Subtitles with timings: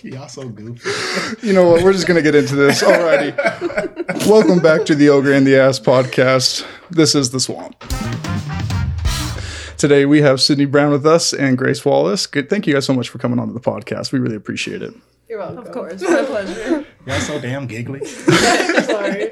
[0.04, 1.46] Y'all so goofy.
[1.46, 1.82] You know what?
[1.82, 2.82] We're just gonna get into this.
[2.82, 3.36] Alrighty.
[4.26, 6.66] Welcome back to the Ogre and the Ass podcast.
[6.88, 7.78] This is the Swamp.
[9.76, 12.26] Today we have Sidney Brown with us and Grace Wallace.
[12.26, 12.48] Good.
[12.48, 14.10] Thank you guys so much for coming onto the podcast.
[14.10, 14.94] We really appreciate it.
[15.28, 15.66] You're welcome.
[15.66, 16.86] Of course, my pleasure.
[17.06, 18.02] Y'all so damn giggly.
[18.06, 19.30] Sorry.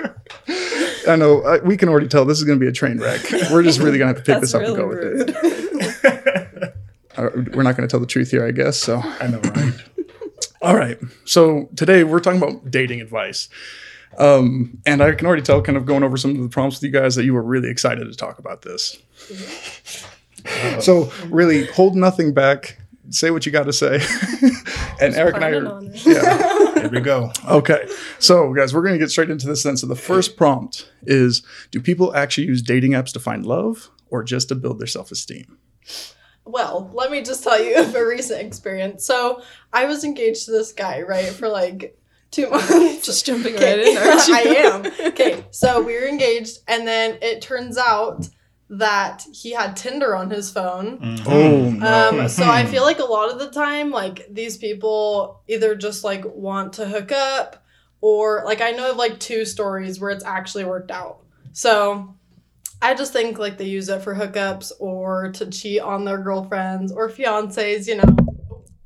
[1.09, 3.23] I know uh, we can already tell this is gonna be a train wreck.
[3.50, 6.75] We're just really gonna have to pick That's this up and really go with it.
[7.16, 8.79] Uh, we're not gonna tell the truth here, I guess.
[8.79, 9.75] So, I know, right?
[10.62, 10.98] All right.
[11.25, 13.48] So today we're talking about dating advice.
[14.17, 16.84] Um, and I can already tell, kind of going over some of the prompts with
[16.84, 18.97] you guys, that you were really excited to talk about this.
[20.81, 22.79] So really, hold nothing back.
[23.11, 23.97] Say what you got to say.
[25.01, 26.65] and Eric and I are yeah.
[26.81, 27.33] Here we go.
[27.48, 27.89] Okay.
[28.19, 29.77] So guys, we're gonna get straight into this then.
[29.77, 34.23] So the first prompt is: Do people actually use dating apps to find love, or
[34.23, 35.59] just to build their self-esteem?
[36.48, 39.05] Well, let me just tell you of a recent experience.
[39.05, 41.97] So I was engaged to this guy, right, for like
[42.30, 43.05] two months.
[43.06, 43.78] Just jumping Okay.
[43.78, 44.34] right in, aren't you?
[44.34, 45.09] I am.
[45.12, 48.28] Okay, so we were engaged, and then it turns out
[48.70, 50.98] that he had Tinder on his phone.
[50.98, 51.27] Mhm.
[51.27, 52.20] Oh no.
[52.22, 56.05] Um, so I feel like a lot of the time, like these people either just
[56.05, 57.65] like want to hook up,
[58.03, 61.20] or like I know of like two stories where it's actually worked out.
[61.55, 62.15] So
[62.81, 66.93] I just think like they use it for hookups or to cheat on their girlfriends
[66.93, 68.17] or fiancés, you know.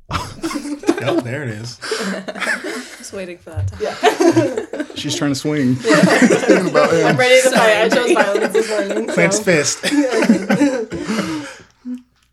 [1.03, 1.77] Yep, there it is.
[2.97, 3.67] Just waiting for that.
[3.67, 4.95] To Yeah.
[4.95, 5.75] She's trying to swing.
[5.83, 5.99] yeah.
[5.99, 7.07] About him.
[7.07, 7.81] I'm ready to fight.
[7.81, 9.07] I chose violence this morning.
[9.07, 9.43] Clenched so.
[9.43, 9.83] fist.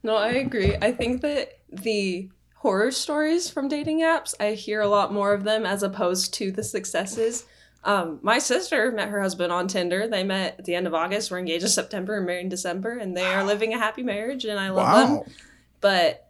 [0.02, 0.76] No, I agree.
[0.80, 5.44] I think that the horror stories from dating apps, I hear a lot more of
[5.44, 7.44] them as opposed to the successes.
[7.82, 10.06] Um, my sister met her husband on Tinder.
[10.06, 11.30] They met at the end of August.
[11.30, 14.44] We're engaged in September and married in December, and they are living a happy marriage,
[14.44, 15.34] and I love them.
[15.80, 16.28] But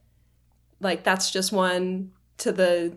[0.81, 2.97] like, that's just one to the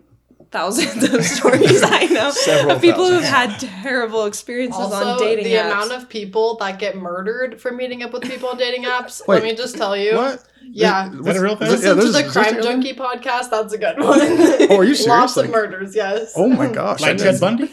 [0.52, 5.54] thousands of stories I know of people who've had terrible experiences Also, on dating the
[5.54, 5.72] apps.
[5.72, 9.26] amount of people that get murdered for meeting up with people on dating apps.
[9.26, 10.14] Wait, let me just tell you.
[10.14, 10.44] What?
[10.62, 11.12] Yeah.
[11.12, 11.68] Is that a real thing?
[11.72, 13.50] is it- yeah, Listen to there's- the Crime Junkie podcast.
[13.50, 14.20] That's a good one.
[14.70, 15.06] Oh, are you serious?
[15.08, 15.96] Lots Like- of murders.
[15.96, 16.34] Yes.
[16.36, 17.00] Oh my gosh.
[17.00, 17.72] Like Ted didn't- Bundy?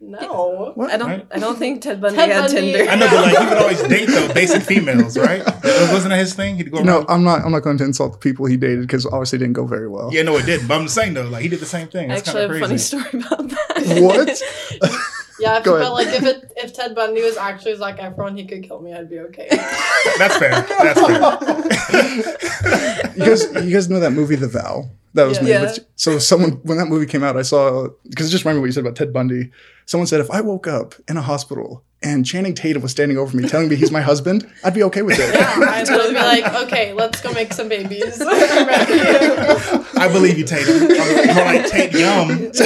[0.00, 0.72] No.
[0.74, 0.90] What?
[0.90, 1.08] I don't.
[1.08, 1.26] Right.
[1.30, 2.90] I don't think Ted Bundy Ted had Bundy- Tinder.
[2.90, 5.40] I know, but like he would always date though basic females, right?
[5.40, 6.56] It wasn't that his thing?
[6.56, 7.06] He'd go You know, around.
[7.10, 7.42] I'm not.
[7.44, 9.88] I'm not going to insult the people he dated because obviously it didn't go very
[9.88, 10.10] well.
[10.12, 10.68] yeah, no, it did.
[10.68, 12.10] But I'm just saying though, like he did the same thing.
[12.10, 12.96] I That's actually kind have of a crazy.
[12.98, 14.82] funny story about that.
[14.82, 15.00] What?
[15.40, 15.92] Yeah, if, Go but ahead.
[15.92, 18.94] like if it if Ted Bundy was actually like Efron, he could kill me.
[18.94, 19.48] I'd be okay.
[20.16, 20.50] That's fair.
[20.62, 21.18] That's fair.
[23.16, 24.88] you guys, you guys know that movie, The Vow?
[25.14, 25.44] That was Yeah.
[25.44, 25.60] made Yeah.
[25.62, 25.78] with.
[25.96, 28.72] So someone when that movie came out, I saw because it just remember what you
[28.72, 29.50] said about Ted Bundy.
[29.86, 33.36] Someone said if I woke up in a hospital and Channing Tatum was standing over
[33.36, 35.32] me telling me he's my husband, I'd be okay with it.
[35.34, 38.20] yeah, I'd totally be like, okay, let's go make some babies.
[38.20, 38.26] I'm
[38.66, 39.00] ready.
[39.96, 40.80] I believe you, Tatum.
[40.80, 42.50] More like Tate Yum.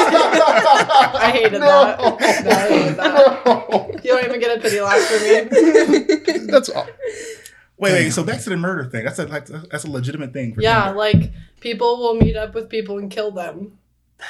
[0.00, 1.98] I hated that.
[2.00, 2.22] No, I
[2.68, 4.00] hated that.
[4.04, 6.46] You don't even get a pity laugh for me.
[6.46, 6.86] That's all.
[7.78, 8.10] Wait, wait.
[8.10, 9.04] So back to the murder thing.
[9.04, 10.54] That's a like that's a legitimate thing.
[10.54, 10.98] For Yeah, Tinder.
[10.98, 13.78] like people will meet up with people and kill them.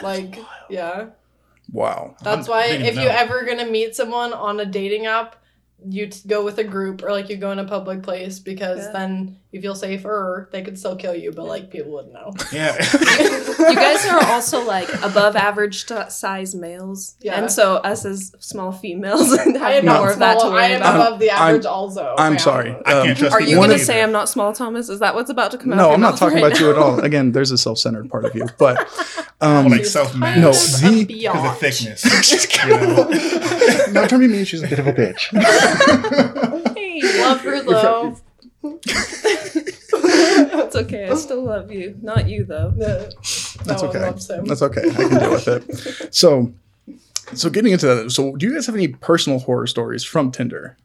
[0.03, 0.38] like,
[0.69, 1.06] yeah.
[1.72, 2.14] Wow.
[2.22, 3.03] That's I'm- why if know.
[3.03, 5.37] you ever gonna meet someone on a dating app,
[5.87, 8.78] you t- go with a group or like you go in a public place because
[8.78, 8.93] Yeah.
[8.93, 10.49] then you feel safer.
[10.53, 12.34] They could still kill you, but like people wouldn't know.
[12.53, 12.75] yeah.
[13.19, 17.38] you guys are also like above average t- size males, Yeah.
[17.41, 20.53] and so us as small females have I more not of that to small.
[20.56, 20.94] I am about.
[20.97, 21.65] above the I'm- average.
[21.67, 22.38] also, I'm ma'am.
[22.41, 22.71] sorry.
[22.84, 24.88] I can't Um, trust Are you gonna say I'm not small, Thomas?
[24.88, 25.77] Is that what's about to come out?
[25.77, 26.99] No, I'm not talking right about you at all.
[27.00, 28.87] Again, there's a self-centered part of you, but
[29.41, 30.41] um, like self-made.
[30.41, 31.47] No, because the- Beyond.
[31.47, 32.05] of thickness.
[32.65, 33.09] you know?
[33.93, 34.44] no, trying to be mean.
[34.44, 35.33] She's a bit of a bitch.
[36.75, 38.17] Hey, Love her though.
[38.65, 41.09] it's okay.
[41.09, 41.97] I still love you.
[42.03, 42.73] Not you though.
[42.77, 43.09] No,
[43.65, 43.99] That's no okay.
[44.45, 44.83] That's okay.
[44.91, 46.09] I can deal with it.
[46.15, 46.53] So,
[47.34, 48.11] so getting into that.
[48.11, 50.77] So, do you guys have any personal horror stories from Tinder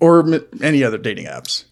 [0.00, 1.64] or m- any other dating apps?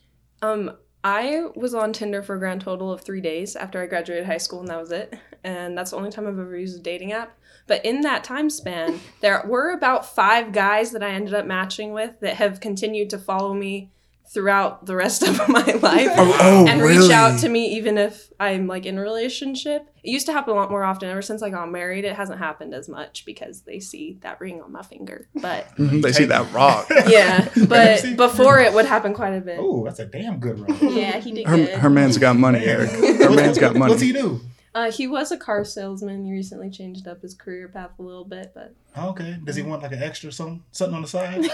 [0.43, 0.73] Um,
[1.04, 4.38] I was on Tinder for a grand total of three days after I graduated high
[4.38, 5.14] school, and that was it.
[5.44, 7.38] And that's the only time I've ever used a dating app.
[7.67, 11.93] But in that time span, there were about five guys that I ended up matching
[11.93, 13.90] with that have continued to follow me
[14.32, 16.10] throughout the rest of my life.
[16.16, 16.98] Oh, and really?
[16.98, 19.88] reach out to me even if I'm like in a relationship.
[20.04, 21.08] It used to happen a lot more often.
[21.08, 24.62] Ever since I got married, it hasn't happened as much because they see that ring
[24.62, 25.28] on my finger.
[25.34, 26.88] But Mhm, they see that rock.
[27.08, 29.58] yeah, but before it would happen quite a bit.
[29.60, 30.78] Oh, that's a damn good run.
[30.96, 31.69] Yeah, he did Her, good.
[31.78, 32.90] her man's got money, Eric.
[32.90, 33.90] Her man's got money.
[33.90, 34.22] What's he money.
[34.25, 34.40] do?
[34.78, 36.25] Uh, he was a car salesman.
[36.25, 39.36] He recently changed up his career path a little bit, but Oh, okay.
[39.42, 41.50] Does he want like an extra something, something on the side?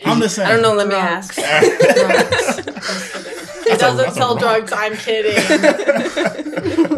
[0.04, 0.48] I'm just saying.
[0.48, 0.74] I don't know.
[0.74, 1.38] Let me ask.
[3.62, 4.72] He doesn't a sell drugs.
[4.74, 5.38] I'm kidding.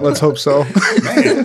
[0.01, 0.65] Let's hope so.
[0.65, 1.45] Man.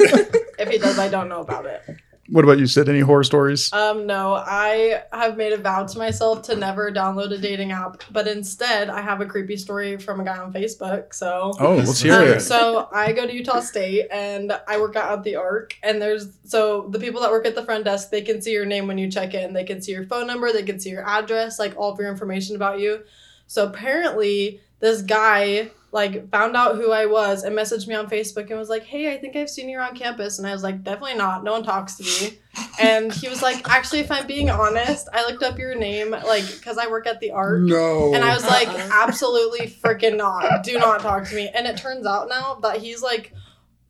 [0.57, 1.83] If he does, I don't know about it.
[2.31, 2.87] What about you, Sid?
[2.89, 3.71] Any horror stories?
[3.73, 8.03] Um, no, I have made a vow to myself to never download a dating app,
[8.11, 11.13] but instead I have a creepy story from a guy on Facebook.
[11.13, 12.39] So Oh, let's hear Um, it.
[12.41, 15.75] so I go to Utah State and I work out at the Arc.
[15.83, 18.65] And there's so the people that work at the front desk, they can see your
[18.65, 19.53] name when you check in.
[19.53, 22.09] They can see your phone number, they can see your address, like all of your
[22.09, 23.01] information about you.
[23.49, 28.47] So apparently, this guy like found out who I was and messaged me on Facebook
[28.51, 30.83] and was like, "Hey, I think I've seen you on campus." And I was like,
[30.83, 31.43] "Definitely not.
[31.43, 32.37] No one talks to me."
[32.79, 36.45] And he was like, "Actually, if I'm being honest, I looked up your name like
[36.59, 38.13] because I work at the Arc." No.
[38.13, 38.89] And I was like, Uh-uh.
[38.91, 40.63] absolutely freaking not.
[40.63, 41.49] Do not talk to me.
[41.53, 43.33] And it turns out now that he's like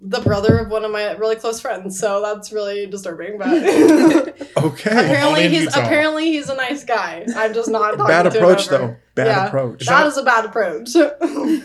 [0.01, 1.99] the brother of one of my really close friends.
[1.99, 3.37] So that's really disturbing.
[3.37, 3.51] But
[4.57, 4.91] okay.
[4.91, 5.81] Apparently in he's Utah.
[5.85, 7.25] apparently he's a nice guy.
[7.35, 8.77] I'm just not talking Bad to him approach, ever.
[8.77, 8.95] though.
[9.15, 9.47] Bad Yeah.
[9.47, 9.85] approach.
[9.85, 10.89] That is a bad approach.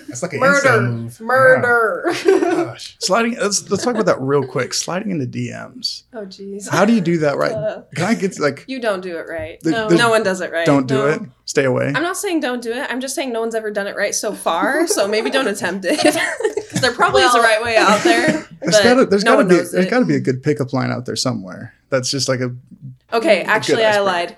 [0.08, 0.80] It's like an Murder.
[0.80, 1.20] move.
[1.20, 2.12] Murder.
[2.24, 2.38] Yeah.
[2.40, 2.96] Gosh.
[3.00, 3.36] Sliding.
[3.36, 4.72] Let's let's talk about that real quick.
[4.72, 6.04] Sliding into DMs.
[6.12, 6.68] Oh, jeez.
[6.68, 7.52] How do you do that right?
[7.52, 8.64] Uh, Can I get like?
[8.68, 9.60] you don't do it right.
[9.60, 9.88] the- No.
[9.88, 10.64] the- No one does it right.
[10.66, 11.06] Don't do No.
[11.06, 11.20] it.
[11.46, 11.88] Stay away.
[11.94, 12.86] I'm not saying don't do it.
[12.90, 14.86] I'm just saying no one's ever done it right so far.
[14.86, 16.00] So maybe don't attempt it.
[16.74, 18.48] Because there probably is a right way out there.
[18.60, 19.90] There's gotta there's no gotta be knows there's it.
[19.90, 21.72] gotta be a good pickup line out there somewhere.
[21.90, 22.52] That's just like a
[23.12, 24.36] Okay, Good actually, I lied.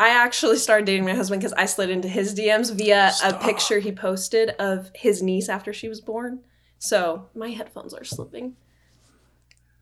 [0.00, 3.42] I actually started dating my husband because I slid into his DMs via Stop.
[3.42, 6.40] a picture he posted of his niece after she was born.
[6.78, 8.56] So my headphones are slipping.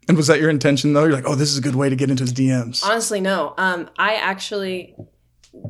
[0.09, 1.05] And was that your intention though?
[1.05, 2.85] You're like, oh, this is a good way to get into his DMs.
[2.85, 3.55] Honestly, no.
[3.59, 4.97] Um, I actually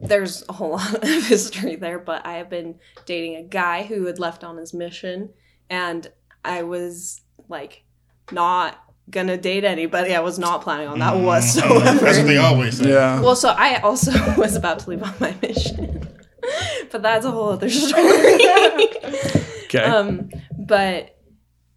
[0.01, 4.07] there's a whole lot of history there, but I have been dating a guy who
[4.07, 5.29] had left on his mission,
[5.69, 6.11] and
[6.43, 7.85] I was like
[8.33, 10.15] not gonna date anybody.
[10.15, 11.81] I was not planning on that Mm, whatsoever.
[11.81, 12.91] That's what they always say.
[12.91, 13.21] Yeah.
[13.21, 16.09] Well, so I also was about to leave on my mission,
[16.91, 18.05] but that's a whole other story.
[19.65, 19.85] okay.
[19.85, 21.17] um, but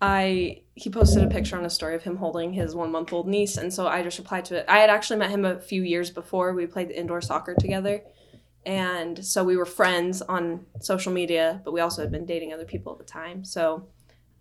[0.01, 3.27] I he posted a picture on a story of him holding his one month old
[3.27, 4.65] niece, and so I just replied to it.
[4.67, 6.53] I had actually met him a few years before.
[6.53, 8.01] We played indoor soccer together,
[8.65, 11.61] and so we were friends on social media.
[11.63, 13.45] But we also had been dating other people at the time.
[13.45, 13.87] So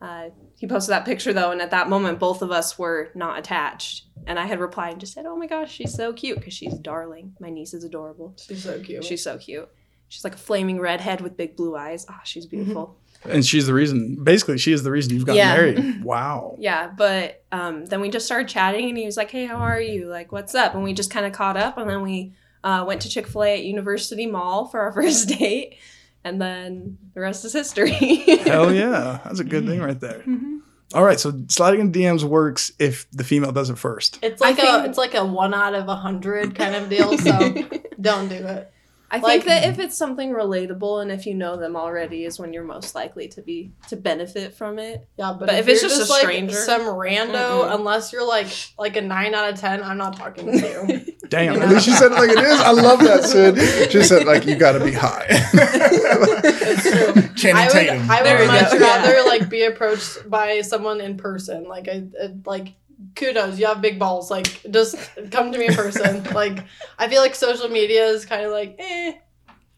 [0.01, 3.39] uh, he posted that picture though, and at that moment, both of us were not
[3.39, 4.05] attached.
[4.27, 6.75] And I had replied and just said, "Oh my gosh, she's so cute because she's
[6.75, 7.35] darling.
[7.41, 8.35] My niece is adorable.
[8.39, 9.05] She's so cute.
[9.05, 9.69] She's so cute.
[10.09, 12.07] She's like a flaming redhead with big blue eyes.
[12.09, 12.97] Ah, she's beautiful."
[13.29, 14.17] and she's the reason.
[14.25, 15.55] Basically, she is the reason you've gotten Yeah.
[15.55, 16.03] married.
[16.05, 16.57] Wow.
[16.59, 19.81] Yeah, but um, then we just started chatting, and he was like, "Hey, how are
[19.81, 20.07] you?
[20.09, 22.33] Like, what's up?" And we just kind of caught up, and then we
[22.65, 25.77] uh, went to Chick Fil A at University Mall for our first date,
[26.25, 27.91] and then the rest is history.
[27.91, 29.21] Hell yeah.
[29.25, 30.23] That's a good thing right there.
[30.27, 30.59] Mhm.
[30.93, 31.21] All right.
[31.21, 34.19] So sliding in DMs works if the female does it first.
[34.23, 36.89] It's like I think- a it's like a one out of a hundred kind of
[36.89, 37.17] deal.
[37.19, 37.31] So
[38.01, 38.73] don't do it.
[39.13, 42.39] I Like- think that if it's something relatable and if you know them already, is
[42.39, 45.05] when you're most likely to be to benefit from it.
[45.19, 47.33] Yeah, but, But if, if it's you're just a like stranger- some rando,
[47.65, 47.75] Mm-mm.
[47.75, 48.47] unless you're like
[48.79, 51.13] like a nine out of ten, I'm not talking to you.
[51.29, 51.55] Damn.
[51.55, 51.75] You At know?
[51.75, 52.61] least she said it like it is.
[52.61, 53.91] I love that, Sid.
[53.93, 55.27] She said like you got to be high.
[55.29, 57.23] it's true.
[57.35, 58.11] Channing I would, Tatum.
[58.11, 59.23] I would much go, rather yeah.
[59.23, 61.65] like be approached by someone in person.
[61.65, 62.75] Like I, I like
[63.15, 64.31] kudos, you have big balls.
[64.31, 64.97] Like just
[65.31, 66.25] come to me in person.
[66.35, 66.65] like
[66.99, 69.15] I feel like social media is kind of like eh.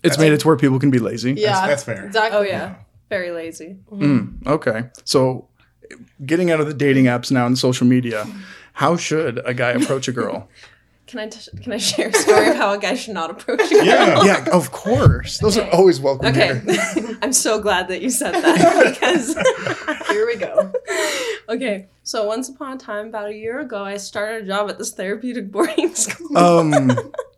[0.03, 1.35] It's made it to where people can be lazy.
[1.35, 2.07] Yeah, that's fair.
[2.07, 2.39] Exactly.
[2.39, 2.75] Oh yeah,
[3.09, 3.77] very lazy.
[3.91, 4.91] Mm, okay.
[5.05, 5.49] So
[6.27, 8.27] getting out of the dating apps now and social media,
[8.73, 10.49] how should a guy approach a girl?
[11.13, 13.71] Can I t- can I share a story of how a guy should not approach
[13.71, 13.83] you?
[13.83, 14.23] Yeah.
[14.25, 15.37] yeah, of course.
[15.41, 17.19] Those are always welcome Okay, here.
[17.23, 19.35] I'm so glad that you said that because.
[20.09, 20.73] Here we go.
[21.51, 24.79] okay, so once upon a time, about a year ago, I started a job at
[24.79, 26.35] this therapeutic boarding school.
[26.39, 26.91] Um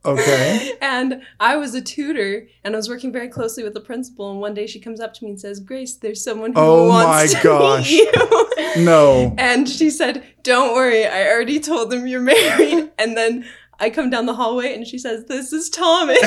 [0.05, 0.75] okay.
[0.81, 4.31] and I was a tutor, and I was working very closely with the principal.
[4.31, 6.89] And one day, she comes up to me and says, "Grace, there's someone who Oh
[6.89, 7.91] wants my to gosh.
[7.91, 9.35] meet you." No.
[9.37, 13.45] And she said, "Don't worry, I already told them you're married." And then
[13.85, 16.19] I come down the hallway, and she says, "This is Thomas."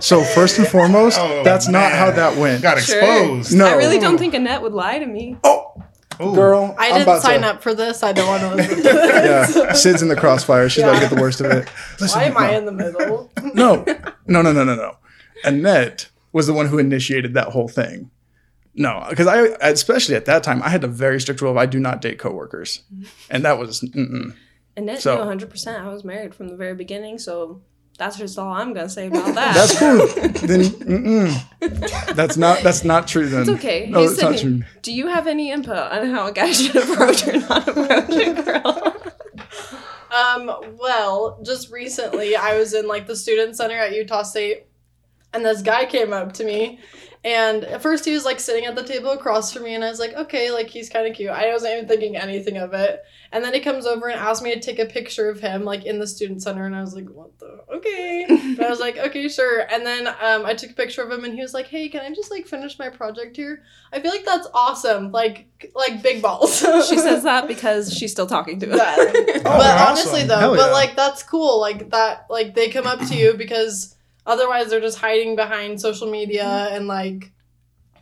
[0.00, 2.62] So first and foremost, Oh, that's not how that went.
[2.62, 2.98] Got Sure.
[2.98, 3.56] exposed.
[3.56, 3.66] No.
[3.66, 5.36] I really don't think Annette would lie to me.
[5.42, 5.72] Oh,
[6.20, 6.34] Ooh.
[6.34, 8.02] girl, I I'm didn't about sign to, up for this.
[8.02, 9.56] I don't want to listen to this.
[9.56, 10.68] Yeah, Sid's in the crossfire.
[10.68, 11.68] She's about to get the worst of it.
[12.00, 13.30] Listen, Why am I in the middle?
[13.54, 13.84] No,
[14.26, 14.98] no, no, no, no, no.
[15.44, 18.10] Annette was the one who initiated that whole thing.
[18.74, 21.64] No, because I, especially at that time, I had a very strict rule of I
[21.64, 22.82] do not date coworkers,
[23.30, 24.34] and that was mm-mm.
[24.76, 25.80] Annette So- knew 100%.
[25.80, 27.62] I was married from the very beginning, so
[27.98, 29.54] that's just all I'm going to say about that.
[29.54, 30.06] that's cool.
[30.46, 32.14] then mm-mm.
[32.14, 33.26] that's not that's not true.
[33.28, 33.88] Then It's okay.
[33.88, 34.62] No, Hey, it's not true.
[34.82, 38.42] Do you have any input on how a guy should approach or not approach a
[38.42, 38.92] girl?
[40.16, 44.64] Um, well, just recently I was in like the student center at Utah State
[45.34, 46.78] and this guy came up to me
[47.24, 49.90] And at first he was like sitting at the table across from me, and I
[49.90, 51.30] was like, okay, like he's kind of cute.
[51.30, 53.02] I wasn't even thinking anything of it.
[53.32, 55.84] And then he comes over and asks me to take a picture of him like
[55.84, 58.26] in the student center, and I was like, what the okay.
[58.28, 59.66] And I was like, okay, sure.
[59.72, 62.00] And then um, I took a picture of him, and he was like, hey, can
[62.00, 63.62] I just like finish my project here?
[63.92, 65.10] I feel like that's awesome.
[65.10, 66.58] Like like big balls.
[66.86, 68.76] She says that because she's still talking to him.
[68.76, 68.94] Yeah.
[68.98, 69.88] Oh, but awesome.
[69.88, 70.72] honestly though Hell but yeah.
[70.72, 73.95] like that's cool like that like they come up to you because
[74.26, 76.76] otherwise they're just hiding behind social media mm-hmm.
[76.76, 77.32] and like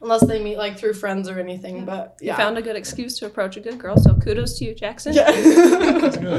[0.00, 3.18] unless they meet like through friends or anything but You yeah found a good excuse
[3.20, 5.14] to approach a good girl, so kudos to you, Jackson.
[5.14, 5.30] yeah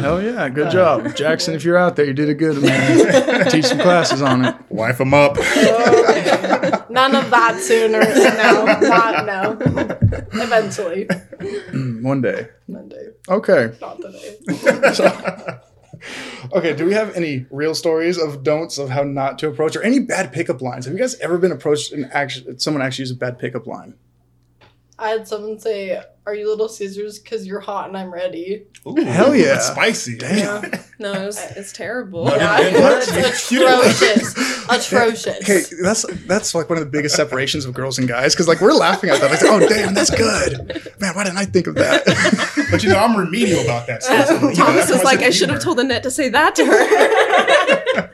[0.01, 1.55] Hell yeah, good job, Jackson.
[1.55, 3.49] If you're out there, you did a good, man.
[3.49, 4.55] Teach some classes on it.
[4.69, 5.37] Wife them up.
[5.37, 6.71] Okay.
[6.89, 9.57] none of that sooner no not no
[10.43, 11.07] eventually
[12.01, 12.47] One day.
[12.67, 13.71] Monday Okay.
[13.81, 14.37] not today
[14.93, 15.59] So-
[16.53, 16.73] okay.
[16.75, 19.99] Do we have any real stories of don'ts of how not to approach, or any
[19.99, 20.85] bad pickup lines?
[20.85, 23.95] Have you guys ever been approached and actually someone actually used a bad pickup line?
[24.97, 28.95] I had someone say are you little Caesars because you're hot and I'm ready Ooh,
[28.95, 29.45] Hell yeah.
[29.55, 30.17] that's spicy.
[30.17, 30.71] Damn.
[30.97, 32.23] No, it was, it's terrible.
[32.23, 33.59] No, yeah it's you.
[33.59, 37.99] You didn't- atrocious atrocious Okay, that's that's like one of the biggest separations of girls
[37.99, 39.29] and guys because like we're laughing at that.
[39.29, 41.13] Like, oh damn, that's good, man.
[41.13, 42.05] Why didn't I think of that?
[42.71, 44.29] But you know, I'm remedial about that stuff.
[44.41, 45.75] You know, Thomas that's was my like, I should have humor.
[45.75, 48.11] told Annette to say that to her.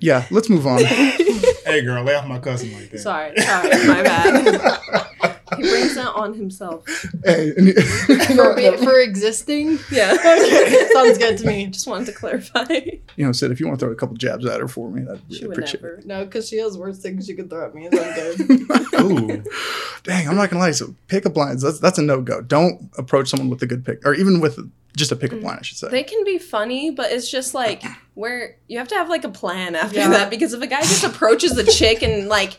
[0.00, 0.80] yeah, let's move on.
[1.66, 2.98] Hey, girl, lay off my cousin like that.
[3.00, 4.46] sorry, sorry, my bad.
[5.56, 6.84] he brings that on himself.
[7.24, 7.74] Hey, and
[8.36, 10.12] for, be, for existing Yeah.
[10.18, 12.66] okay sounds good to me Just wanted to clarify.
[12.68, 15.02] you know, Sid, if you want to throw a couple jabs at her for me,
[15.10, 16.02] I'd She really would appreciate never.
[16.04, 17.88] No, because she has worse things she could throw at me.
[17.92, 19.00] So I'm good.
[19.00, 19.44] Ooh.
[20.04, 20.70] Dang, I'm not gonna lie.
[20.70, 22.42] So pickup lines, that's that's a no go.
[22.42, 24.58] Don't approach someone with a good pick, or even with
[24.96, 25.44] just a pickup mm.
[25.44, 25.88] line, I should say.
[25.88, 27.82] They can be funny, but it's just like
[28.16, 30.08] where you have to have like a plan after Yeah.
[30.08, 32.58] that because if a guy just approaches the chick and like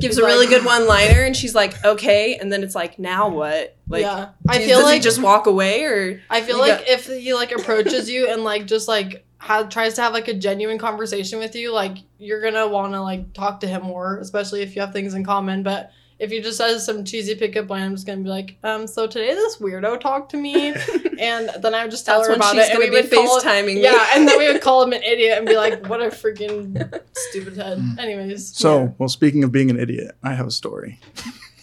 [0.00, 2.98] gives a Like- really good one liner and she's like okay and then it's like
[2.98, 6.58] now what like yeah, I does feel he like just walk away or I feel
[6.58, 10.12] like got- if he like approaches you and like just like ha- tries to have
[10.12, 13.82] like a genuine conversation with you, like you're gonna want to like talk to him
[13.84, 15.62] more, especially if you have things in common.
[15.62, 18.86] But if he just says some cheesy pickup line, I'm just gonna be like, um,
[18.86, 20.68] so today this weirdo talked to me,
[21.18, 23.02] and then I would just tell that's her about she's it, and gonna we be
[23.02, 23.82] would call it- FaceTiming me.
[23.82, 27.00] Yeah, and then we would call him an idiot and be like, "What a freaking
[27.12, 27.98] stupid head." Mm.
[27.98, 28.88] Anyways, so, yeah.
[28.98, 30.98] well, speaking of being an idiot, I have a story.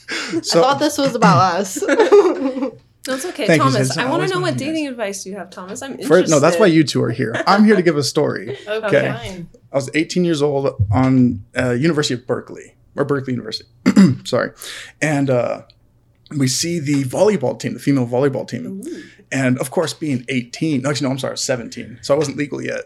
[0.10, 1.80] I thought this was about us.
[3.06, 3.90] That's okay, Thank you, Thomas.
[3.90, 3.98] Sid.
[3.98, 5.82] I want to know what wanted you dating advice you have, Thomas.
[5.82, 6.08] I'm interested.
[6.22, 7.34] first, no, that's why you two are here.
[7.46, 8.58] I'm here to give a story.
[8.66, 9.46] okay, Okay.
[9.72, 13.70] I was 18 years old on uh, University of Berkeley or Berkeley University.
[14.26, 14.52] Sorry,
[15.02, 15.64] and uh,
[16.38, 18.84] we see the volleyball team, the female volleyball team,
[19.32, 20.86] and of course, being 18.
[20.86, 22.86] Actually, no, I'm sorry, I was 17, so I wasn't legal yet.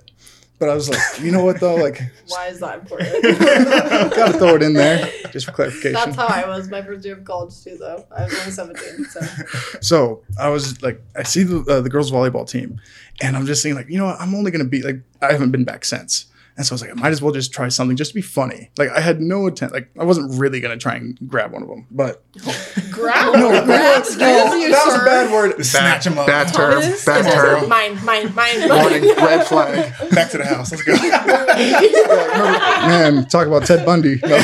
[0.59, 3.21] But I was like, you know what though, like, Why is that important?
[4.15, 5.93] gotta throw it in there just for clarification.
[5.93, 8.05] That's how I was my first year of college too, though.
[8.15, 9.19] I was only seventeen, so
[9.81, 12.81] So I was like, I see the uh, the girls volleyball team,
[13.21, 14.19] and I'm just thinking like, you know what?
[14.19, 16.25] I'm only gonna be like, I haven't been back since,
[16.57, 18.21] and so I was like, I might as well just try something just to be
[18.21, 18.71] funny.
[18.77, 21.69] Like I had no intent, like I wasn't really gonna try and grab one of
[21.69, 22.23] them, but
[22.91, 25.05] grab, no, no, no, no, that was a sir.
[25.05, 25.57] bad word.
[26.03, 26.27] them up.
[26.27, 26.81] Bad term.
[26.81, 27.05] Thomas?
[27.05, 27.69] Bad This is term.
[27.69, 28.69] Mine, mine, mine.
[28.69, 29.03] Warning.
[29.17, 29.93] Red flag.
[30.11, 30.71] Back to the house.
[30.71, 30.93] Let's go.
[32.87, 34.19] Man, talk about Ted Bundy.
[34.23, 34.37] No,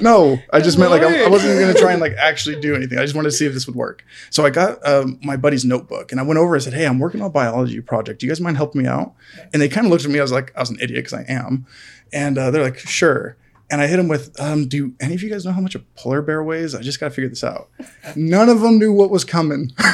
[0.00, 2.98] no I just meant like I, I wasn't gonna try and like actually do anything.
[2.98, 4.04] I just wanted to see if this would work.
[4.30, 6.98] So I got um, my buddy's notebook and I went over and said, "Hey, I'm
[6.98, 8.20] working on a biology project.
[8.20, 9.14] Do you guys mind helping me out?"
[9.52, 10.18] And they kind of looked at me.
[10.18, 11.66] I was like, I was an idiot because I am,
[12.12, 13.36] and uh, they're like, "Sure."
[13.70, 15.78] And I hit them with, um, "Do any of you guys know how much a
[15.96, 16.74] polar bear weighs?
[16.74, 17.70] I just got to figure this out."
[18.16, 19.70] None of them knew what was coming.
[19.78, 19.86] of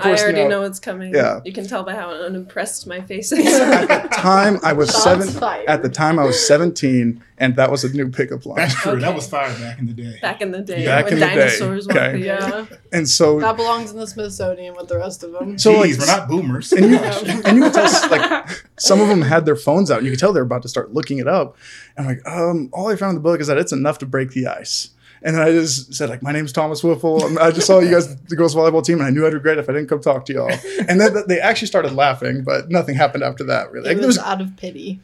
[0.00, 0.48] course, I already no.
[0.48, 1.14] know what's coming.
[1.14, 1.40] Yeah.
[1.44, 3.46] You can tell by how unimpressed my face is.
[3.46, 5.28] At the time, I was Shots seven.
[5.28, 5.66] fired.
[5.68, 8.56] At the time, I was 17, and that was a new pickup line.
[8.56, 8.98] That's true.
[8.98, 10.18] That was fire back in the day.
[10.22, 12.24] Back in the day, Back when in the day, dinosaurs walked okay.
[12.24, 15.58] Yeah, And so, that belongs in the Smithsonian with the rest of them.
[15.58, 16.72] so like, we're not boomers.
[16.72, 16.96] and you,
[17.44, 20.20] and you could tell, like, some of them had their phones out, and you could
[20.20, 21.56] tell they're about to start looking it up.
[21.96, 24.06] And I'm like, um, all I found in the book is that it's enough to
[24.06, 24.90] break the ice.
[25.22, 27.38] And then I just said, like, my name's Thomas Wiffle.
[27.38, 29.60] I just saw you guys, the girls volleyball team, and I knew I'd regret it
[29.60, 30.52] if I didn't come talk to y'all.
[30.88, 33.86] And then they actually started laughing, but nothing happened after that, really.
[33.86, 35.00] It Like, there was was, out of pity.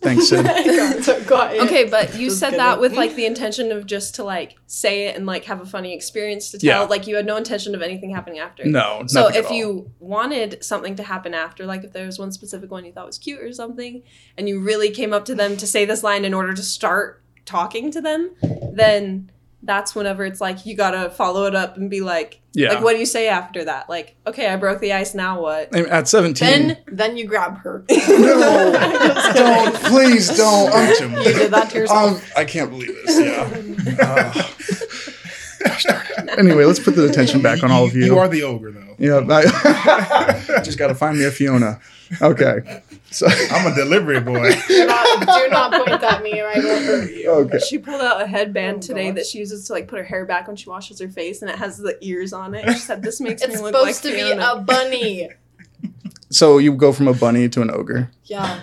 [0.00, 1.04] Thanks, Sid.
[1.04, 1.60] So quiet.
[1.62, 5.16] Okay, but you said that with like the intention of just to like say it
[5.16, 6.82] and like have a funny experience to tell.
[6.82, 6.88] Yeah.
[6.88, 8.64] Like you had no intention of anything happening after.
[8.64, 9.56] No, So nothing at if all.
[9.56, 13.06] you wanted something to happen after, like if there was one specific one you thought
[13.06, 14.02] was cute or something,
[14.36, 17.22] and you really came up to them to say this line in order to start
[17.44, 18.30] talking to them,
[18.72, 19.30] then
[19.62, 22.74] that's whenever it's like you gotta follow it up and be like, Yeah.
[22.74, 23.88] like what do you say after that?
[23.88, 25.14] Like, okay, I broke the ice.
[25.14, 25.68] Now what?
[25.74, 26.46] I mean, at 17.
[26.48, 27.84] Then then you grab her.
[27.90, 28.72] no,
[29.34, 30.72] don't, please don't.
[30.72, 32.22] I'm too You did that to yourself.
[32.24, 33.18] Um, I can't believe this.
[33.20, 33.96] Yeah.
[34.00, 34.32] Uh,
[35.64, 36.38] gosh darn it.
[36.38, 38.04] anyway, let's put the attention back on all of you.
[38.04, 38.94] You are the ogre, though.
[38.98, 41.80] yeah, I, just got to find me a Fiona.
[42.22, 42.82] Okay.
[43.10, 44.50] So, I'm a delivery boy.
[44.68, 47.30] do, not, do not point at me or I will hurt you.
[47.30, 47.58] okay.
[47.60, 49.16] She pulled out a headband Oh, today gosh.
[49.16, 51.50] that she uses to like put her hair back when she washes her face, and
[51.50, 52.66] it has the ears on it.
[52.72, 54.64] She said, "This makes It's me look like." It's supposed like to Fiona." be a
[54.64, 55.28] bunny.
[56.30, 58.10] So you go from a bunny to an ogre.
[58.24, 58.60] Yeah.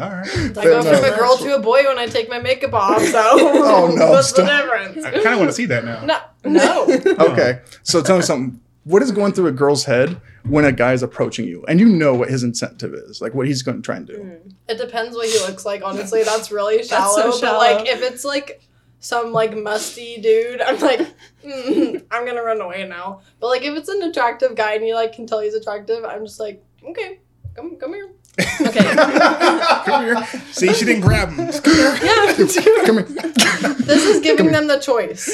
[0.00, 0.28] All right.
[0.30, 3.18] I go from a girl to a boy when I take my makeup off, so
[3.20, 4.46] Oh, no, what's stop.
[4.46, 5.04] the difference?
[5.04, 6.04] I kind of want to see that now.
[6.04, 6.86] No, no.
[7.32, 7.60] Okay.
[7.82, 8.60] So tell me something.
[8.84, 11.86] What is going through a girl's head when a guy is approaching you and you
[11.88, 14.40] know what his incentive is, like what he's going to try and do?
[14.68, 15.82] It depends what he looks like.
[15.84, 17.14] Honestly, that's really That's shallow.
[17.16, 17.58] so But shallow.
[17.58, 18.62] like, if it's like
[19.00, 21.00] some like musty dude, I'm like,
[21.44, 23.20] mm, I'm gonna run away now.
[23.40, 26.24] But like, if it's an attractive guy and you like can tell he's attractive, I'm
[26.24, 27.20] just like, okay,
[27.54, 28.10] come come here.
[28.62, 28.94] okay.
[29.84, 30.24] Come here.
[30.52, 31.52] See, she didn't grab him.
[31.52, 31.98] Come here.
[32.02, 32.34] Yeah,
[32.86, 33.74] Come here.
[33.74, 35.26] this is giving them the choice.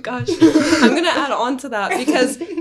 [0.00, 2.57] Gosh, I'm gonna add on to that because if the guy,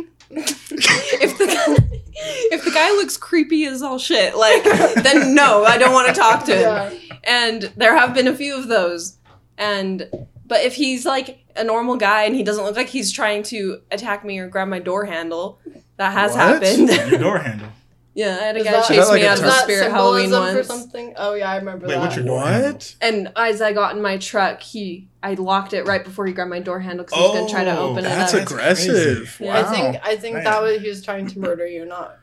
[2.51, 4.63] if the guy looks creepy as all shit, like
[5.03, 6.61] then no, I don't want to talk to him.
[6.61, 6.93] Yeah.
[7.23, 9.17] And there have been a few of those.
[9.57, 10.09] And
[10.45, 13.81] but if he's like a normal guy and he doesn't look like he's trying to
[13.91, 15.59] attack me or grab my door handle,
[15.97, 16.61] that has What?
[16.77, 17.19] Your happened.
[17.21, 17.69] door handle.
[18.17, 19.39] Yeah, I had a Is guy that- chase Is that like me a out of
[19.43, 19.49] term?
[19.49, 21.13] a Is spirit Halloween symbolism for something?
[21.17, 21.99] Oh yeah, I remember Wait, that.
[22.01, 22.71] what's your door handle?
[22.73, 22.95] What?
[22.99, 26.49] And as I got in my truck, he I locked it right before he grabbed
[26.49, 28.47] my door handle because he was gonna try to Oh, open That's it up.
[28.47, 29.35] That's aggressive.
[29.37, 29.45] crazy.
[29.45, 29.55] Wow.
[29.59, 30.43] I think I think Man.
[30.45, 32.17] that was he was trying to murder you, not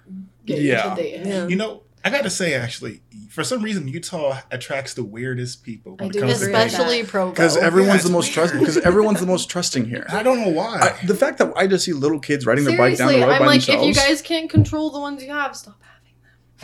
[0.44, 0.90] get Yeah.
[0.90, 1.26] you to date him.
[1.28, 1.46] Yeah.
[1.48, 5.92] You know, I got to say, actually, for some reason, Utah attracts the weirdest people
[5.96, 6.66] when I it do comes to agree with dating.
[6.66, 7.30] Especially pro.
[7.30, 8.34] Because Oh, yeah, everyone's the most weird.
[8.34, 8.58] trusting.
[8.60, 10.04] Because everyone's the most trusting here.
[10.10, 10.96] I don't know why.
[11.02, 13.30] I, the fact that I just see little kids riding their bike down the road
[13.30, 13.82] I'm by like, themselves.
[13.82, 15.93] if you guys can't control the ones you have, stop having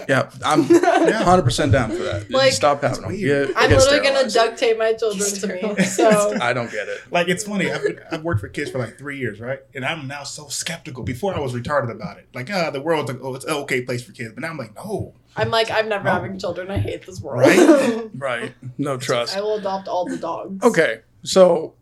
[0.09, 2.31] yeah, I'm 100 percent down for that.
[2.31, 3.11] Like- Stop having them.
[3.11, 3.49] weird.
[3.49, 5.85] Get- I'm get literally gonna duct tape my children to me.
[5.85, 7.01] So I don't get it.
[7.11, 7.71] Like it's funny.
[7.71, 7.83] I've,
[8.13, 9.59] I've worked for kids for like three years, right?
[9.75, 11.03] And I'm now so skeptical.
[11.05, 12.29] Before I was retarded about it.
[12.35, 14.33] Like, ah, the world's like, oh, it's an okay place for kids.
[14.33, 15.15] But now I'm like, no.
[15.37, 16.13] I'm like, I'm never Oh.
[16.13, 16.71] having children.
[16.71, 17.41] I hate this world.
[17.41, 18.11] Right?
[18.15, 18.55] Right.
[18.79, 19.37] No trust.
[19.37, 20.63] I will adopt all the dogs.
[20.65, 21.01] Okay.
[21.23, 21.75] So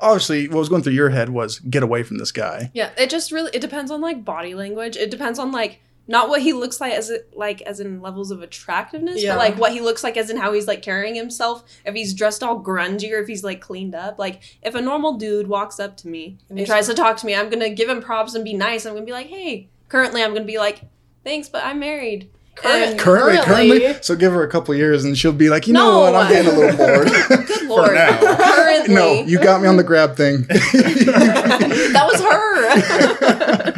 [0.00, 2.70] obviously what was going through your head was get away from this guy.
[2.74, 4.96] Yeah, it just really it depends on like body language.
[4.96, 8.30] It depends on like not what he looks like as it like as in levels
[8.30, 9.32] of attractiveness, Yeah.
[9.32, 11.62] but like what he looks like as in how he's like carrying himself.
[11.86, 14.18] If he's dressed all grungy or if he's like cleaned up.
[14.18, 17.26] Like if a normal dude walks up to me and he's- tries to talk to
[17.26, 18.84] me, I'm gonna give him props and be nice.
[18.84, 19.68] I'm gonna be like, hey.
[19.88, 20.80] Currently, I'm gonna be like,
[21.22, 22.30] thanks, but I'm married.
[22.54, 23.38] Currently, currently,
[23.80, 24.02] Currently.
[24.02, 26.12] So give her a couple years and she'll be like, you know No.
[26.12, 26.14] what?
[26.14, 27.08] I'm getting a little bored.
[27.46, 27.94] Good lord.
[27.94, 28.36] now.
[28.36, 30.42] Currently, no, you got me on the grab thing.
[30.48, 33.72] that was her.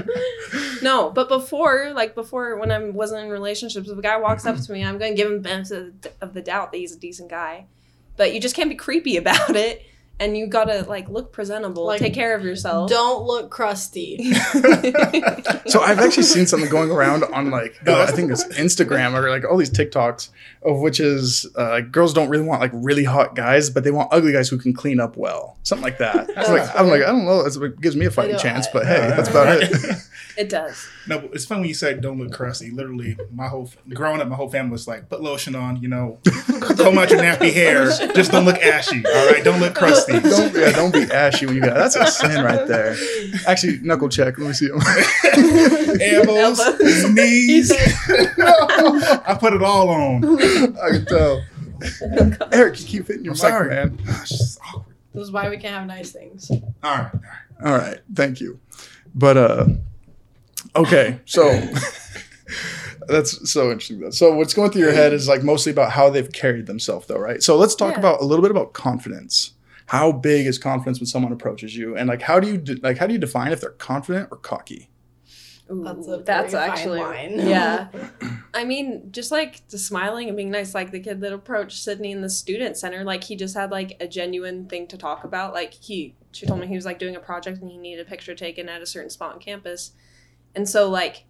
[0.84, 4.58] No, but before, like before, when I wasn't in relationships, if a guy walks up
[4.58, 7.64] to me, I'm gonna give him benefit of the doubt that he's a decent guy.
[8.18, 9.82] But you just can't be creepy about it,
[10.20, 12.88] and you gotta like look presentable, Like, take care of yourself.
[12.90, 14.18] Don't look crusty.
[15.66, 19.30] So I've actually seen something going around on like uh, I think it's Instagram or
[19.30, 20.28] like all these TikToks
[20.62, 23.90] of which is uh, like girls don't really want like really hot guys, but they
[23.90, 26.30] want ugly guys who can clean up well, something like that.
[26.36, 28.66] I was like, I'm like, I don't know, that's what gives me a fighting chance,
[28.72, 29.96] but hey, that's about it.
[30.36, 30.86] it does.
[31.06, 32.70] No, but it's funny when you say don't look crusty.
[32.70, 36.18] Literally, my whole growing up, my whole family was like, put lotion on, you know,
[36.60, 37.86] comb out your nappy hair.
[38.14, 39.04] Just don't look ashy.
[39.04, 40.03] All right, don't look crusty.
[40.06, 42.96] Don't yeah, don't be ashy when you got that's a sin right there.
[43.46, 44.38] Actually, knuckle check.
[44.38, 44.68] Let me see.
[46.00, 47.10] Elbows, Elbows.
[47.14, 47.72] knees.
[48.08, 50.24] I put it all on.
[50.78, 51.42] I can tell.
[52.52, 53.68] Eric, you keep hitting your I'm mic, sorry.
[53.68, 53.96] man.
[54.04, 54.96] Gosh, this is awkward.
[55.12, 56.50] This is why we can't have nice things.
[56.50, 57.66] All right, all right.
[57.66, 58.58] All right, thank you.
[59.14, 59.66] But uh
[60.76, 61.50] okay, so
[63.08, 64.00] that's so interesting.
[64.00, 64.10] though.
[64.10, 67.18] So what's going through your head is like mostly about how they've carried themselves though,
[67.18, 67.42] right?
[67.42, 67.98] So let's talk Yeah.
[68.00, 69.52] about a little bit about confidence.
[69.94, 72.98] How big is confidence when someone approaches you and like how do you de- like
[72.98, 74.90] how do you define if they're confident or cocky?
[75.70, 77.38] Ooh, That's a that's fine actually line.
[77.48, 77.88] yeah.
[78.54, 82.12] I mean, just like the smiling and being nice, like the kid that approached Sidney
[82.12, 85.54] in the student center, like he just had like a genuine thing to talk about.
[85.54, 88.08] Like he, she told me he was like doing a project and he needed a
[88.10, 89.92] picture taken at a certain spot on campus,
[90.54, 91.24] and so like,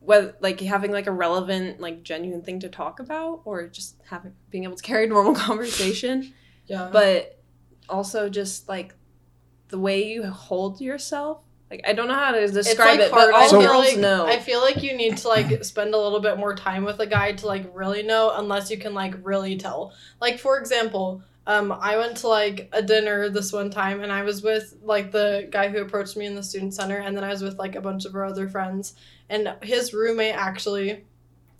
[0.00, 4.32] whether like having like a relevant, like genuine thing to talk about, or just having
[4.50, 6.32] being able to carry a normal conversation,
[6.66, 6.88] Yeah.
[6.90, 7.37] but
[7.88, 8.94] also just like
[9.68, 11.40] the way you hold yourself.
[11.70, 13.98] Like I don't know how to describe like it, but all I feel girls like
[13.98, 14.26] know.
[14.26, 17.06] I feel like you need to like spend a little bit more time with a
[17.06, 19.92] guy to like really know, unless you can like really tell.
[20.20, 24.22] Like for example, um, I went to like a dinner this one time, and I
[24.22, 27.30] was with like the guy who approached me in the student center, and then I
[27.30, 28.94] was with like a bunch of our other friends,
[29.28, 31.04] and his roommate actually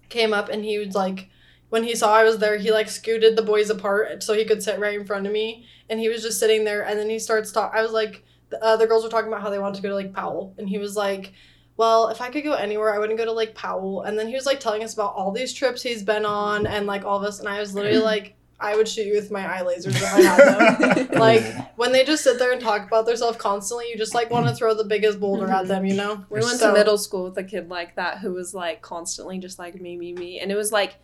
[0.09, 1.29] came up, and he was like,
[1.71, 4.63] when he saw I was there, he like scooted the boys apart so he could
[4.63, 7.19] sit right in front of me, and he was just sitting there, and then he
[7.19, 7.73] starts talk.
[7.75, 9.91] I was like, the, uh, the girls were talking about how they wanted to go
[9.91, 11.33] to Lake Powell, and he was like.
[11.77, 14.03] Well, if I could go anywhere, I wouldn't go to Lake Powell.
[14.03, 16.89] And then he was like telling us about all these trips he's been on and
[16.89, 17.39] like all this.
[17.39, 20.21] And I was literally like, I would shoot you with my eye lasers if I
[20.21, 21.09] had them.
[21.21, 21.45] like
[21.79, 24.55] when they just sit there and talk about themselves constantly, you just like want to
[24.57, 26.25] throw the biggest boulder at them, you know?
[26.31, 29.39] We went So- to middle school with a kid like that who was like constantly
[29.39, 30.41] just like me, me, me.
[30.41, 30.97] And it was like,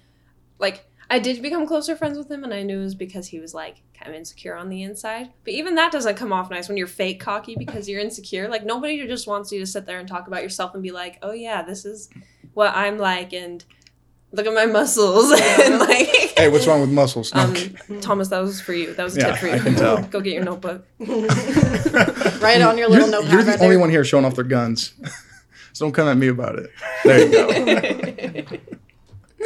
[0.58, 3.38] like, I did become closer friends with him, and I knew it was because he
[3.40, 5.30] was like kind of insecure on the inside.
[5.44, 8.48] But even that doesn't come off nice when you're fake cocky because you're insecure.
[8.48, 11.18] Like, nobody just wants you to sit there and talk about yourself and be like,
[11.22, 12.08] oh, yeah, this is
[12.54, 13.62] what I'm like, and
[14.32, 15.30] look at my muscles.
[15.60, 17.32] and like, Hey, what's wrong with muscles?
[17.32, 17.42] No.
[17.42, 18.92] um, Thomas, that was for you.
[18.94, 19.52] That was a Yeah, tip for you.
[19.52, 20.02] I can tell.
[20.02, 20.84] Go get your notebook.
[20.98, 23.32] Write on your you're little notepad.
[23.32, 23.78] you're the right only there.
[23.78, 24.94] one here showing off their guns.
[25.72, 26.70] so don't come at me about it.
[27.04, 28.58] There you go.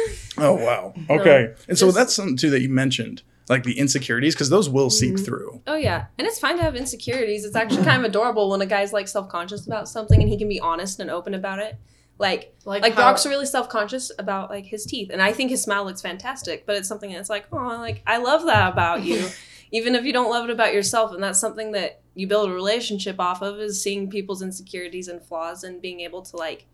[0.37, 0.93] Oh wow.
[1.09, 1.53] Okay.
[1.67, 4.89] and so just- that's something too that you mentioned, like the insecurities, because those will
[4.89, 5.25] seep Mm-hmm.
[5.25, 5.61] through.
[5.67, 7.43] Oh yeah, and it's fine to have insecurities.
[7.45, 10.37] It's actually kind of adorable when a guy's like self conscious about something and he
[10.37, 11.75] can be honest and open about it.
[12.17, 15.49] Like Like, like how- Brock's really self conscious about like his teeth, and I think
[15.49, 16.65] his smile looks fantastic.
[16.65, 19.25] But it's something that's like, oh, like I love that about you,
[19.71, 21.13] even if you don't love it about yourself.
[21.13, 25.21] And that's something that you build a relationship off of is seeing people's insecurities and
[25.21, 26.65] flaws and being able to like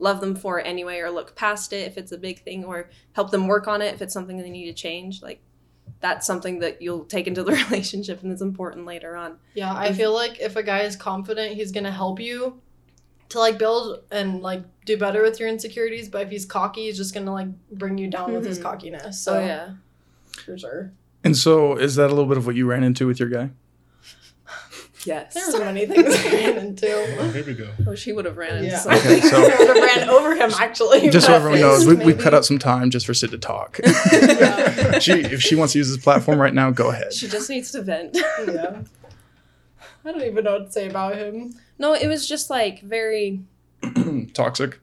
[0.00, 2.88] love them for it anyway or look past it if it's a big thing or
[3.12, 5.40] help them work on it if it's something they need to change like
[6.00, 9.92] that's something that you'll take into the relationship and it's important later on Yeah, I
[9.92, 12.60] feel like if a guy is confident, he's gonna help you
[13.28, 16.08] to like build and like do better with your insecurities.
[16.08, 18.62] But if he's cocky, he's just gonna like bring you down with his Mhm.
[18.62, 19.20] cockiness.
[19.20, 19.74] So oh yeah
[20.44, 20.92] for sure.
[21.22, 23.50] And so is that a little bit of what you ran into with your guy?
[25.06, 26.86] Yes There were so many things I ran Oh, into.
[27.32, 27.70] here we go.
[27.86, 28.78] oh she would have ran into Yeah.
[28.78, 31.08] something Okay, so- I would have ran over him actually.
[31.10, 33.78] Just so everyone knows, we, we cut out some time just for Sid to talk.
[33.84, 34.98] Yeah.
[34.98, 37.12] she, if she wants to use this platform right now, go ahead.
[37.12, 38.82] she just needs to vent yeah.
[40.04, 41.54] I don't even know what to say about him.
[41.78, 43.40] no it was just like very
[44.34, 44.78] Toxic.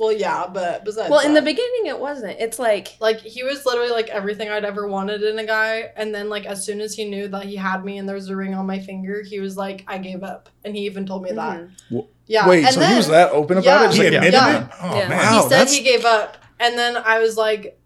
[0.00, 3.66] Well, yeah, but besides well in the beginning it wasn't it's like like he was
[3.66, 6.94] literally like everything I'd ever wanted in a guy, and then like as soon as
[6.94, 9.40] he knew that he had me and there was a ring on my finger, he
[9.40, 11.60] was like, "I gave up," and he even told me that.
[11.60, 11.70] mhm.
[11.92, 12.48] Wh- Yeah.
[12.48, 13.88] Wait, and so then he was that open about Yeah.
[13.88, 13.92] it?
[13.92, 14.64] He like, admitted Yeah.
[14.64, 14.70] it?
[14.82, 15.08] Oh, Yeah.
[15.08, 15.18] man.
[15.18, 15.34] Wow.
[15.36, 17.76] he said that's- he gave up, and then I was like,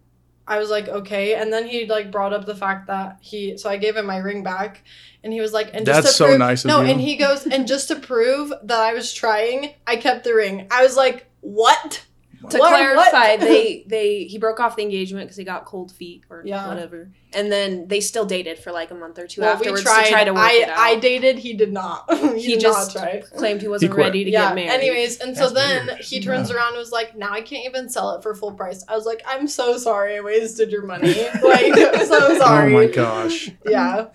[0.46, 3.68] I was like, okay, and then he like brought up the fact that he, so
[3.70, 4.84] I gave him my ring back,
[5.24, 6.92] and he was like, and just That's to so prove, nice of no, you.
[6.92, 10.66] and he goes, and just to prove that I was trying, I kept the ring.
[10.70, 12.04] I was like, what?
[12.50, 13.40] to What- clarify what?
[13.40, 16.68] they they he broke off the engagement because he got cold feet or Yeah.
[16.68, 19.84] whatever and then they still dated for like a month or two Well, afterwards we
[19.86, 20.04] tried.
[20.04, 21.38] to try to work I, it out I dated.
[21.38, 22.04] He did not.
[22.34, 23.22] he, he did just not try.
[23.34, 24.04] claimed he wasn't quit.
[24.04, 24.48] ready to yeah.
[24.48, 26.00] get married Anyways, and so then weird.
[26.00, 28.84] he turns around and was like, "Now I can't even sell it for full price."
[28.88, 31.14] I was like, "I'm so sorry, I wasted your money.
[31.42, 33.50] Like, I'm so sorry." oh my gosh.
[33.64, 34.08] Yeah,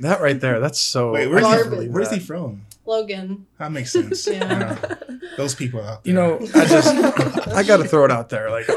[0.00, 1.12] That right there, that's so.
[1.12, 1.46] Wait, where's,
[1.82, 2.65] he, where's he from?
[2.86, 3.46] Logan.
[3.58, 4.26] That makes sense.
[4.30, 4.76] Yeah.
[4.80, 4.94] Yeah.
[5.36, 6.10] Those people out there.
[6.14, 8.50] You know, I just I got to throw it out there.
[8.50, 8.68] Like,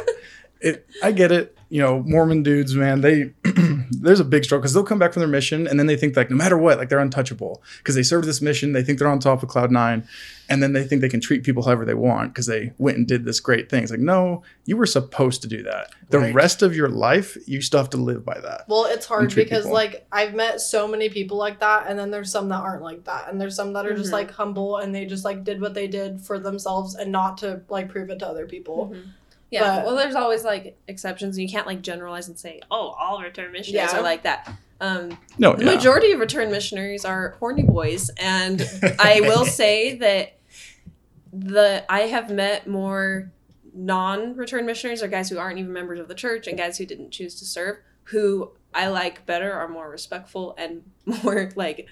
[0.61, 0.87] it.
[1.03, 1.55] I get it.
[1.71, 3.01] You know, Mormon dudes, man.
[3.01, 3.31] They
[3.91, 6.15] there's a big struggle because they'll come back from their mission and then they think
[6.15, 8.73] like no matter what, like they're untouchable because they served this mission.
[8.73, 10.07] They think they're on top of cloud nine,
[10.49, 13.07] and then they think they can treat people however they want because they went and
[13.07, 13.83] did this great thing.
[13.83, 15.91] It's like no, you were supposed to do that.
[16.09, 16.33] The Right.
[16.33, 18.63] rest of your life, you still have to live by that.
[18.67, 19.73] Well, it's hard because people.
[19.73, 23.03] like I've met so many people like that, and then there's some that aren't like
[23.03, 24.13] that, and there's some that are just Mhm.
[24.13, 27.61] like humble and they just like did what they did for themselves and not to
[27.69, 28.91] like prove it to other people.
[28.95, 29.03] Mhm.
[29.51, 32.89] Yeah, But- well, there's always like exceptions, and you can't like generalize and say, "Oh,
[32.99, 33.99] all return missionaries Yeah.
[33.99, 34.47] are like that."
[34.81, 35.75] Um, No, the yeah.
[35.75, 38.62] majority of return missionaries are horny boys, and
[38.99, 40.33] I will say that
[41.33, 43.31] the I have met more
[43.73, 47.12] non-return missionaries or guys who aren't even members of the church and guys who didn't
[47.12, 50.83] choose to serve who I like better are more respectful and
[51.23, 51.88] more like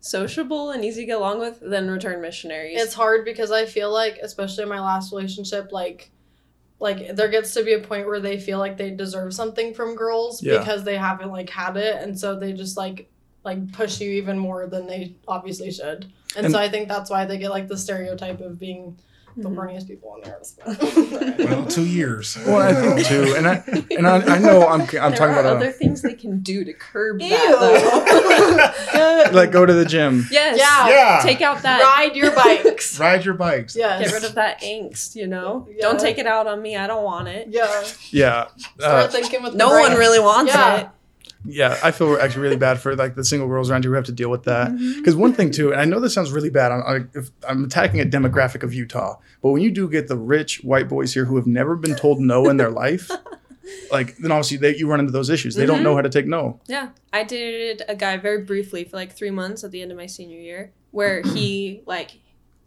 [0.00, 2.80] sociable and easy to get along with than return missionaries.
[2.80, 6.10] It's hard because I feel like, especially in my last relationship, like
[6.82, 9.94] like there gets to be a point where they feel like they deserve something from
[9.94, 10.58] girls Yeah.
[10.58, 13.08] because they haven't like had it and so they just like
[13.44, 16.06] like push you even more than they obviously should.
[16.36, 18.98] And, And- so I think that's why they get like the stereotype of being
[19.36, 19.54] the Mhm.
[19.56, 21.48] horniest people on the earth.
[21.50, 22.36] Well, two years.
[22.46, 23.62] Well, I think two, and I
[23.96, 26.40] and I, I know I'm I'm there talking are about other a, things they can
[26.40, 27.28] do to curb Ew.
[27.30, 28.74] that.
[29.32, 29.32] Though.
[29.32, 30.26] like go to the gym.
[30.30, 30.58] yes.
[30.58, 30.88] Yeah.
[30.88, 31.20] Yeah.
[31.22, 31.80] Take out that.
[31.80, 32.98] Ride your bikes.
[33.00, 33.74] Ride your bikes.
[33.76, 34.00] Yeah.
[34.02, 35.14] Get rid of that angst.
[35.16, 35.66] You know.
[35.70, 35.82] Yeah.
[35.82, 36.76] Don't take it out on me.
[36.76, 37.48] I don't want it.
[37.50, 37.84] Yeah.
[38.10, 39.90] Yeah, Start uh, thinking with No brain.
[39.90, 40.76] one really wants Yeah.
[40.76, 40.88] it.
[41.44, 44.04] Yeah, I feel actually really bad for like the single girls around you who have
[44.04, 44.70] to deal with that.
[44.70, 44.98] Mm-hmm.
[44.98, 46.72] Because one thing too, and I know this sounds really bad.
[46.72, 50.16] I'm, I, if, I'm attacking a demographic of Utah, but when you do get the
[50.16, 53.10] rich white boys here who have never been told no in their life,
[53.90, 55.54] like then obviously they, you run into those issues.
[55.54, 55.84] They don't mm-hmm.
[55.84, 56.60] know how to take no.
[56.66, 59.96] Yeah, I dated a guy very briefly for like three months at the end of
[59.96, 62.20] my senior year, where he like,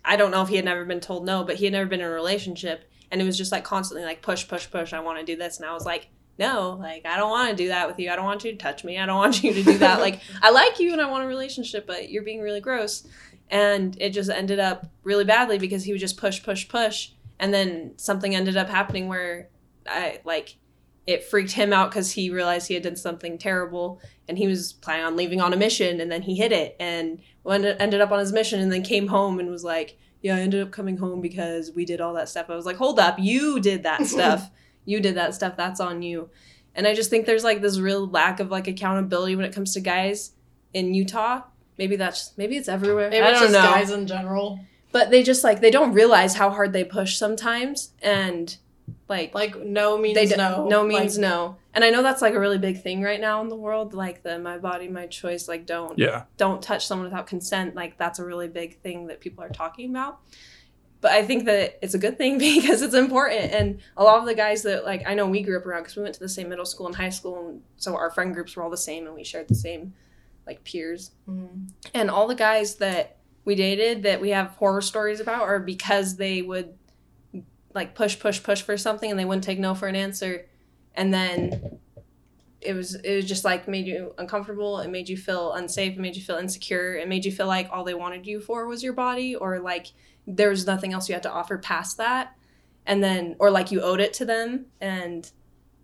[0.04, 2.02] I don't know if he had never been told no, but he had never been
[2.02, 4.92] in a relationship, and it was just like constantly like push, push, push.
[4.92, 7.56] I want to do this, and I was like, no, like I don't want to
[7.56, 8.12] do that with you.
[8.12, 9.00] I don't want you to touch me.
[9.00, 10.00] I don't want you to do that.
[10.00, 13.08] like I like you and I want a relationship, but you're being really gross,
[13.50, 17.54] and it just ended up really badly because he would just push, push, push, and
[17.54, 19.50] then something ended up happening where
[19.88, 20.58] I like
[21.08, 24.74] it freaked him out because he realized he had done something terrible and he was
[24.74, 28.12] planning on leaving on a mission and then he hit it and ended ended up
[28.12, 30.98] on his mission and then came home and was like yeah i ended up coming
[30.98, 34.06] home because we did all that stuff i was like hold up you did that
[34.06, 34.50] stuff
[34.86, 36.30] you did that stuff that's on you.
[36.76, 39.74] And i just think there's like this real lack of like accountability when it comes
[39.74, 40.32] to guys
[40.74, 41.42] in utah.
[41.78, 43.10] Maybe that's maybe it's everywhere.
[43.10, 43.62] Maybe i don't just know.
[43.62, 44.60] guys in general.
[44.92, 48.58] but they just like they don't realize how hard they push sometimes and
[49.10, 50.68] like Like no means they do, no.
[50.68, 51.56] no means Like, no.
[51.74, 54.24] And i know that's like a really big thing right now in the world like
[54.24, 56.24] the my body my choice like don't Yeah.
[56.38, 57.76] don't touch someone without consent.
[57.76, 60.20] Like that's a really big thing that people are talking about
[61.06, 63.52] but i think that it's a good thing because it's important.
[63.52, 65.96] And a lot of the guys that like i know we grew up around because
[65.96, 68.56] we went to the same middle school and high school and so our friend groups
[68.56, 69.94] were all the same and we shared the same
[70.48, 71.12] like peers.
[71.30, 71.70] Mhm.
[71.94, 76.16] and all the guys that we dated that we have horror stories about are because
[76.18, 76.74] they would
[77.76, 80.48] like push push push for something and they wouldn't take no for an answer.
[80.96, 81.80] And then
[82.62, 86.00] it was it was just like made you uncomfortable it made you feel unsafe it
[86.00, 88.82] made you feel insecure it made you feel like all they wanted you for was
[88.82, 89.88] your body or like
[90.28, 92.36] there was nothing else you had to offer past that.
[92.86, 95.30] And then or like you owed it to them and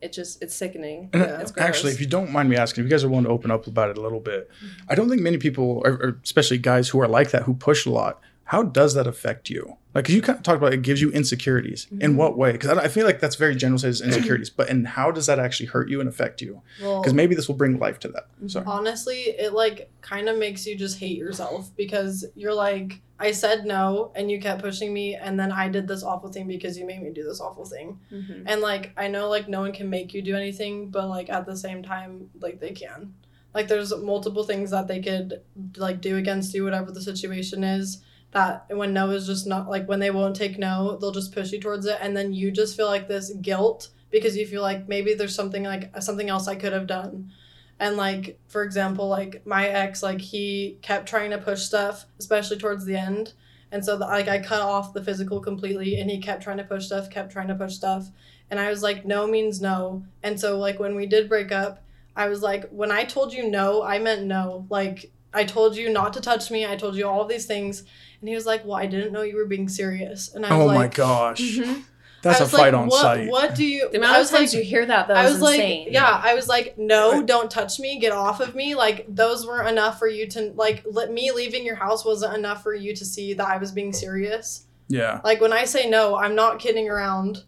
[0.02, 1.10] it just it's sickening.
[1.14, 1.66] And it's gross.
[1.66, 3.68] actually, if you don't mind me asking, if you guys are willing to open up
[3.68, 4.68] about it a little bit, mm-hmm.
[4.90, 7.86] I don't think many people, or, or especially guys who are like that, who push
[7.86, 8.20] a lot,
[8.52, 9.78] how does that affect you?
[9.96, 11.88] Like, 'cause you kind of talked about it gives you insecurities.
[12.02, 12.52] In what way?
[12.52, 15.40] Because I, I feel like that's very general as insecurities, but and how does that
[15.40, 16.62] actually hurt you and affect you?
[16.82, 18.26] Well, Because maybe this will bring life to that.
[18.48, 18.66] Sorry.
[18.68, 23.64] honestly, it like kind of makes you just hate yourself because you're like, I said
[23.66, 26.86] no and you kept pushing me, and then I did this awful thing because you
[26.86, 28.00] made me do this awful thing.
[28.12, 28.44] Mhm.
[28.48, 31.46] And like, I know like no one can make you do anything, but like at
[31.46, 33.14] the same time, like they can.
[33.54, 35.42] Like, there's multiple things that they could
[35.78, 38.02] like do against you, whatever the situation is.
[38.32, 41.52] That when no is just not like when they won't take no, they'll just push
[41.52, 44.88] you towards it, and then you just feel like this guilt because you feel like
[44.88, 47.32] maybe there's something like something else I could have done.
[47.80, 52.58] And like for example, like my ex, like he kept trying to push stuff, especially
[52.58, 53.34] towards the end.
[53.72, 56.64] And so the, like I cut off the physical completely, and he kept trying to
[56.64, 58.12] push stuff, kept trying to push stuff,
[58.50, 60.04] and I was like, no means no.
[60.24, 61.84] And so like when we did break up,
[62.16, 64.68] I was like, when I told you no, I meant no.
[64.70, 66.66] Like I told you not to touch me.
[66.66, 67.84] I told you all of these things,
[68.20, 70.34] and he was like, well, I didn't know you were being serious.
[70.34, 71.42] And I was like, Oh like, my gosh.
[71.42, 71.84] Mhm.
[72.22, 73.30] That's a fight like, on what, site.
[73.30, 73.90] What do you?
[73.90, 75.60] the amount I of was times like, you hear that though I is was like,
[75.60, 78.76] insane yeah, I was like, no, don't touch me, get off of me.
[78.76, 80.84] Like those weren't enough for you to like.
[80.90, 83.92] Let me leaving your house wasn't enough for you to see that I was being
[83.92, 84.68] serious.
[84.88, 85.22] Yeah.
[85.24, 87.44] Like when I say no, I'm not kidding around.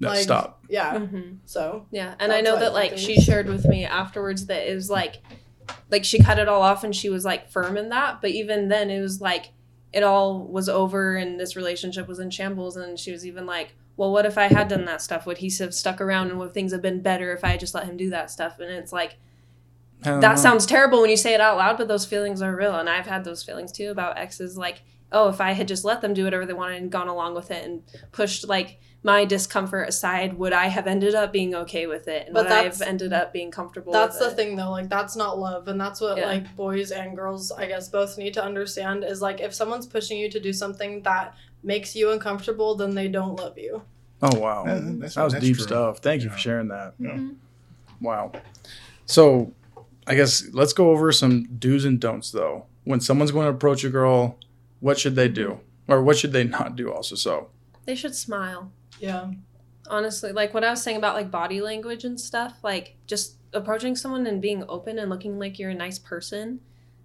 [0.00, 0.62] No, like, stop.
[0.68, 0.94] Yeah.
[0.98, 1.38] Mhm.
[1.46, 4.74] So Yeah, and I know that like think she shared with me afterwards that it
[4.74, 5.22] was like
[5.90, 8.68] like she cut it all off and she was like firm in that, but even
[8.68, 9.50] then it was like
[9.92, 13.74] it all was over and this relationship was in shambles and she was even like,
[13.96, 15.26] "Well, what if I had done that stuff?
[15.26, 17.74] Would he have stuck around and would things have been better if I had just
[17.74, 19.16] let him do that stuff?" And it's like
[20.02, 20.34] that know.
[20.36, 23.06] sounds terrible when you say it out loud, but those feelings are real and I've
[23.06, 26.24] had those feelings too about exes like, "Oh, if I had just let them do
[26.24, 28.78] whatever they wanted and gone along with it and pushed like
[29.12, 32.26] my discomfort aside, would I have ended up being okay with it?
[32.26, 34.36] And But would I have ended up being comfortable that's the it?
[34.36, 34.70] thing though.
[34.70, 36.26] Like that's not love, and that's what Yeah.
[36.26, 40.18] like boys and girls, I guess, both need to understand is like if someone's pushing
[40.18, 43.82] you to do something that makes you uncomfortable, then they don't love you.
[44.20, 44.64] Oh, wow.
[44.66, 45.64] Yeah, that's- that was that's deep true.
[45.66, 45.98] stuff.
[45.98, 46.34] Thank you Yeah.
[46.34, 46.94] for sharing that.
[46.98, 47.10] Yeah.
[47.10, 48.04] Mm-hmm.
[48.08, 48.32] Wow.
[49.06, 49.52] So,
[50.06, 52.66] I guess let's go over some do's and don'ts though.
[52.84, 54.36] When someone's going to approach a girl,
[54.80, 55.60] what should they do?
[55.88, 57.14] Or what should they not do also?
[57.16, 57.48] So,
[57.86, 58.70] They should smile.
[59.00, 59.30] Yeah.
[59.88, 63.96] Honestly, like what I was saying about like body language and stuff, like just approaching
[63.96, 66.60] someone and being open and looking like you're a nice person,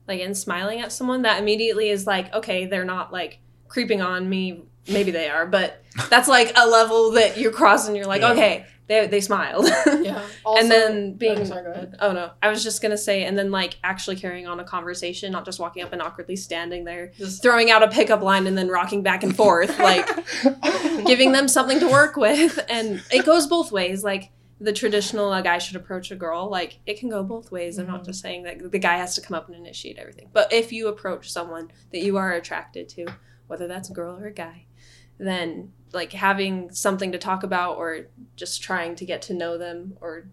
[0.07, 4.29] like and smiling at someone that immediately is like, okay, they're not like creeping on
[4.29, 4.63] me.
[4.89, 8.31] Maybe they are, but that's like a level that you cross and you're like, Yeah.
[8.33, 9.67] okay, they they smiled.
[10.03, 10.21] Yeah.
[10.43, 11.95] Also, and then being oh, sorry, go ahead.
[11.99, 15.31] oh no i was just gonna say and then like actually carrying on a conversation
[15.31, 18.57] not just walking up and awkwardly standing there Just throwing out a pickup line and
[18.57, 20.07] then rocking back and forth like
[21.05, 25.41] giving them something to work with and it goes both ways like the traditional a
[25.41, 27.77] guy should approach a girl, like it can go both ways.
[27.77, 27.95] I'm Mm-hmm.
[27.95, 30.29] not just saying that the guy has to come up and initiate everything.
[30.31, 33.07] But if you approach someone that you are attracted to,
[33.47, 34.67] whether that's a girl or a guy,
[35.17, 39.95] then like having something to talk about or just trying to get to know them
[40.01, 40.25] or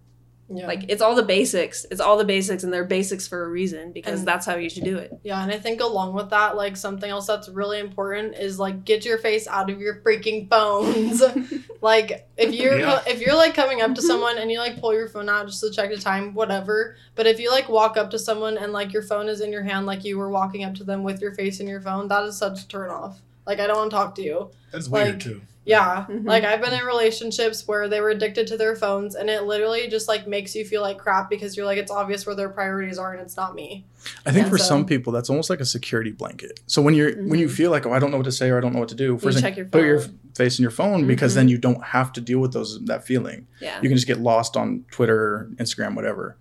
[0.52, 0.66] Yeah.
[0.66, 1.86] like it's all the basics.
[1.92, 4.68] It's all the basics and they're basics for a reason because And- that's how you
[4.70, 5.12] should do it.
[5.22, 8.84] Yeah, and I think along with that, like something else that's really important is like
[8.84, 11.22] get your face out of your freaking phones.
[11.82, 13.00] like if you're Yeah.
[13.06, 15.60] if you're like coming up to someone and you like pull your phone out just
[15.60, 16.96] to check the time, whatever.
[17.14, 19.62] But if you like walk up to someone and like your phone is in your
[19.62, 22.24] hand, like you were walking up to them with your face in your phone, that
[22.24, 23.20] is such a turn off.
[23.46, 24.50] Like I don't want to talk to you.
[24.72, 25.40] That's weird Like- too.
[25.70, 26.04] Yeah.
[26.08, 26.26] Mhm.
[26.26, 29.86] Like I've been in relationships where they were addicted to their phones and it literally
[29.88, 32.98] just like makes you feel like crap because you're like it's obvious where their priorities
[32.98, 33.84] are and it's not me.
[34.26, 36.60] I think Yeah, for so- some people that's almost like a security blanket.
[36.66, 37.52] So when you're when you Mhm.
[37.52, 38.94] feel like oh I don't know what to say or I don't know what to
[38.94, 40.02] do, first thing, check your put your
[40.36, 41.36] face in your phone because Mhm.
[41.36, 43.46] then you don't have to deal with those that feeling.
[43.60, 43.76] Yeah.
[43.82, 46.36] You can just get lost on Twitter, Instagram, whatever.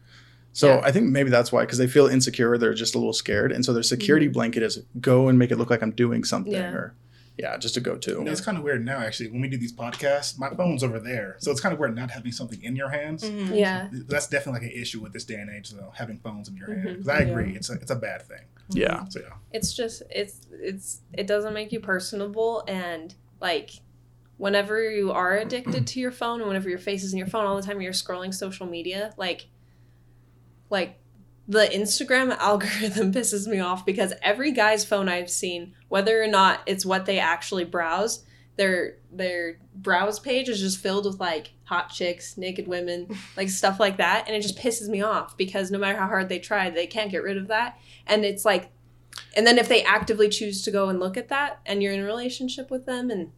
[0.53, 0.81] So Yeah.
[0.83, 3.63] I think maybe that's why because they feel insecure, they're just a little scared, and
[3.63, 4.33] so their security Mhm.
[4.33, 6.71] blanket is go and make it look like I'm doing something Yeah.
[6.73, 6.93] or
[7.39, 8.11] yeah, just a go to.
[8.11, 9.29] You know, it's kind of weird now, actually.
[9.31, 12.11] When we do these podcasts, my phone's over there, so it's kind of weird not
[12.11, 13.23] having something in your hands.
[13.23, 13.53] Mm-hmm.
[13.53, 13.87] Yeah.
[13.91, 16.67] That's definitely like an issue with this day and age, though, having phones in your
[16.73, 16.87] hand.
[16.87, 16.95] Mhm.
[16.97, 17.55] 'Cause I agree, Yeah.
[17.57, 18.43] it's a it's a bad thing.
[18.71, 19.05] Yeah.
[19.09, 23.71] So yeah, it's just it's it's it doesn't make you personable and like
[24.37, 27.45] whenever you are addicted to your phone and whenever your face is in your phone
[27.45, 29.47] all the time you're scrolling social media like
[30.69, 30.99] like
[31.49, 36.61] the Instagram algorithm pisses me off because every guy's phone I've seen whether or not
[36.65, 38.23] it's what they actually browse
[38.55, 43.07] their their browse page is just filled with like hot chicks, naked women,
[43.37, 46.29] like stuff like that and it just pisses me off because no matter how hard
[46.29, 48.69] they try they can't get rid of that and it's like
[49.35, 51.99] and then if they actively choose to go and look at that and you're in
[51.99, 53.31] a relationship with them and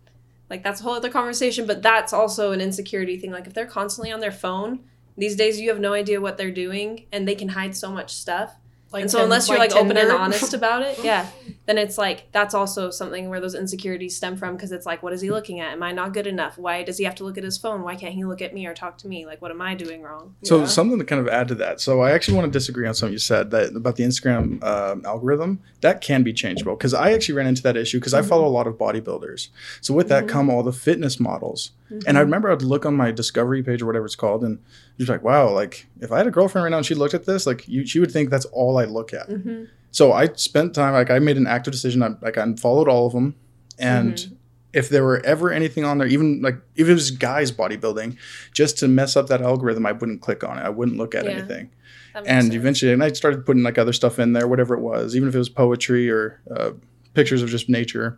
[0.51, 3.31] like that's a whole other conversation, but that's also an insecurity thing.
[3.31, 4.81] Like if they're constantly on their phone,
[5.17, 8.13] these days you have no idea what they're doing and they can hide so much
[8.13, 8.55] stuff.
[8.91, 11.29] Like and so unless you're like, open and honest about it, yeah,
[11.65, 15.13] then it's like that's also something where those insecurities stem from because it's like, what
[15.13, 15.71] is he looking at?
[15.73, 16.57] Am I not good enough?
[16.57, 17.83] Why does he have to look at his phone?
[17.83, 19.25] Why can't he look at me or talk to me?
[19.25, 20.35] Like, what am I doing wrong?
[20.43, 20.65] So Yeah.
[20.65, 21.79] something to kind of add to that.
[21.79, 25.05] So I actually want to disagree on something you said that about the Instagram um
[25.05, 25.61] algorithm.
[25.79, 28.49] That can be changeable because I actually ran into that issue because I follow a
[28.59, 29.47] lot of bodybuilders.
[29.79, 30.29] So with that Mhm.
[30.29, 31.71] come all the fitness models.
[31.89, 32.17] And Mm-hmm.
[32.17, 34.59] I remember I'd look on my discovery page or whatever it's called, and
[34.95, 37.25] you're like, wow, like if I had a girlfriend right now and she looked at
[37.25, 39.27] this, like you, she would think that's all I look at.
[39.27, 42.01] hmm So I spent time, like I made an active decision.
[42.03, 43.35] I like I unfollowed all of them,
[43.77, 44.31] and Mhm.
[44.73, 48.15] if there were ever anything on there, even like even if it was guys bodybuilding,
[48.53, 50.61] just to mess up that algorithm, I wouldn't click on it.
[50.61, 51.31] I wouldn't look at Yeah.
[51.31, 51.71] anything.
[52.13, 52.55] And sense.
[52.55, 55.35] eventually, and I started putting like other stuff in there, whatever it was, even if
[55.35, 56.71] it was poetry or uh,
[57.13, 58.17] pictures of just nature,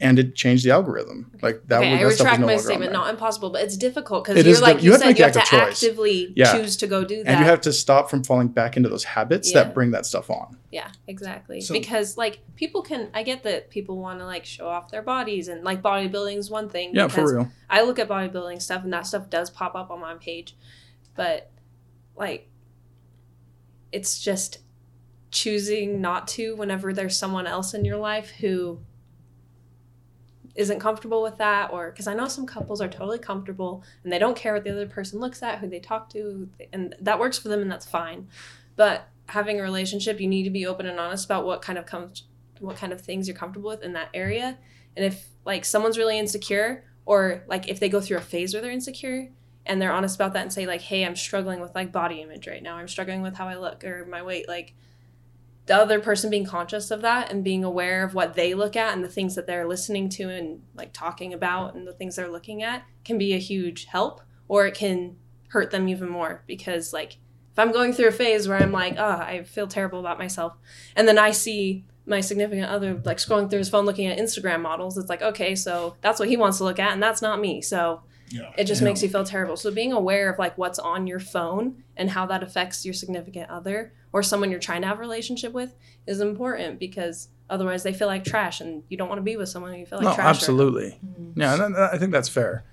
[0.00, 1.30] and it changed the algorithm.
[1.40, 1.78] Like that.
[1.78, 2.92] okay, was, I that stuff was retract no my statement.
[2.92, 3.00] there.
[3.00, 5.18] Not impossible, but it's difficult because you're like diff- you, you have to said, make
[5.18, 6.52] you the have to actively Yeah.
[6.52, 7.28] choose to go do that.
[7.30, 9.62] and you have to stop from falling back into those habits Yeah.
[9.64, 10.58] that bring that stuff on.
[10.72, 11.60] Yeah, exactly.
[11.60, 15.02] So- because like people can, I get that people want to like show off their
[15.02, 16.94] bodies and like bodybuilding is one thing.
[16.94, 17.50] Yeah, for real.
[17.70, 20.56] I look at bodybuilding stuff and that stuff does pop up on my page,
[21.14, 21.50] but
[22.16, 22.48] like
[23.92, 24.58] it's just
[25.30, 28.80] choosing not to whenever there's someone else in your life who
[30.54, 34.18] isn't comfortable with that or because i know some couples are totally comfortable and they
[34.18, 37.38] don't care what the other person looks at who they talk to and that works
[37.38, 38.28] for them and that's fine.
[38.76, 41.86] But having a relationship you need to be open and honest about what kind of
[41.86, 42.24] comes
[42.60, 44.58] what kind of things you're comfortable with in that area.
[44.96, 48.62] And if like someone's really insecure or like if they go through a phase where
[48.62, 49.30] they're insecure
[49.66, 52.46] and they're honest about that and say like hey i'm struggling with like body image
[52.46, 52.76] right now.
[52.76, 54.74] I'm struggling with how i look or my weight like
[55.66, 58.92] the other person being conscious of that and being aware of what they look at
[58.94, 62.30] and the things that they're listening to and like talking about and the things they're
[62.30, 65.16] looking at can be a huge help or it can
[65.48, 67.12] hurt them even more because like
[67.52, 70.52] if i'm going through a phase where i'm like oh i feel terrible about myself
[70.96, 74.60] and then i see my significant other like scrolling through his phone looking at instagram
[74.60, 77.40] models it's like okay so that's what he wants to look at and that's not
[77.40, 78.50] me so yeah.
[78.58, 78.86] it just Yeah.
[78.88, 82.26] makes you feel terrible so being aware of like what's on your phone and how
[82.26, 85.74] that affects your significant other or someone you're trying to have a relationship with
[86.06, 89.48] is important because otherwise they feel like trash and you don't want to be with
[89.48, 90.96] someone who you feel like no, trash or- absolutely.
[91.04, 91.40] Mm-hmm.
[91.40, 92.64] Yeah, and I I think that's fair.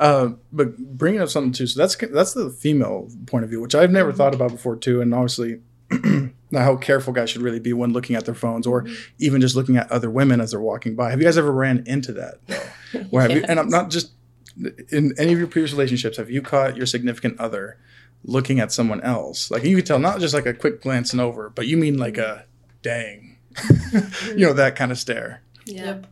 [0.00, 3.74] Uh, but bringing up something too, so that's that's the female point of view, which
[3.74, 4.16] I've never mm-hmm.
[4.16, 5.60] thought about before too, and obviously.
[6.52, 8.94] how careful guys should really be when looking at their phones or mm-hmm.
[9.18, 11.10] even just looking at other women as they're walking by.
[11.10, 13.00] Have you guys ever ran into that though?
[13.10, 14.12] Where have you, and I'm not just
[14.90, 17.78] in any of your previous relationships, have you caught your significant other
[18.24, 19.50] looking at someone else?
[19.50, 22.18] Like you could tell, not just like a quick glancing over, but you mean like
[22.18, 22.44] a
[22.82, 23.36] dang,
[24.28, 25.42] you know, that kind of stare.
[25.64, 26.06] yeah Yep.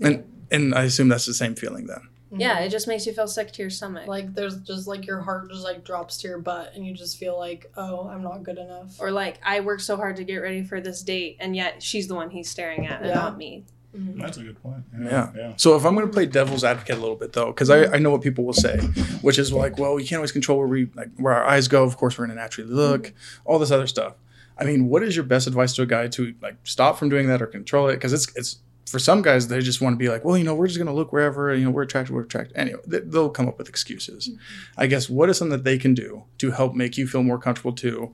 [0.00, 2.08] And and I assume that's the same feeling then.
[2.32, 2.40] Mm-hmm.
[2.40, 4.06] Yeah, it just makes you feel sick to your stomach.
[4.06, 7.18] Like there's just like your heart just like drops to your butt and you just
[7.18, 9.00] feel like, oh, I'm not good enough.
[9.00, 12.08] or like I worked so hard to get ready for this date, and yet she's
[12.08, 13.64] the one he's staring at, and not me.
[13.96, 14.18] Mhm.
[14.20, 14.84] That's a good point.
[14.98, 15.30] Yeah.
[15.36, 15.52] Yeah.
[15.56, 17.98] So if I'm going to play devil's advocate a little bit though, because I, I
[17.98, 18.78] know what people will say,
[19.20, 21.84] which is like, well, we can't always control where we like where our eyes go.
[21.84, 23.12] Of course, we're going to naturally look,
[23.44, 24.14] all this other stuff.
[24.58, 27.26] I mean, what is your best advice to a guy to like stop from doing
[27.28, 27.94] that or control it?
[27.94, 30.54] Because it's it's for some guys they just want to be like, well, you know,
[30.54, 32.54] we're just going to look wherever, you know, we're attracted, we're attracted.
[32.56, 34.30] Anyway, they, they'll come up with excuses.
[34.76, 37.38] I guess what is something that they can do to help make you feel more
[37.38, 38.12] comfortable too?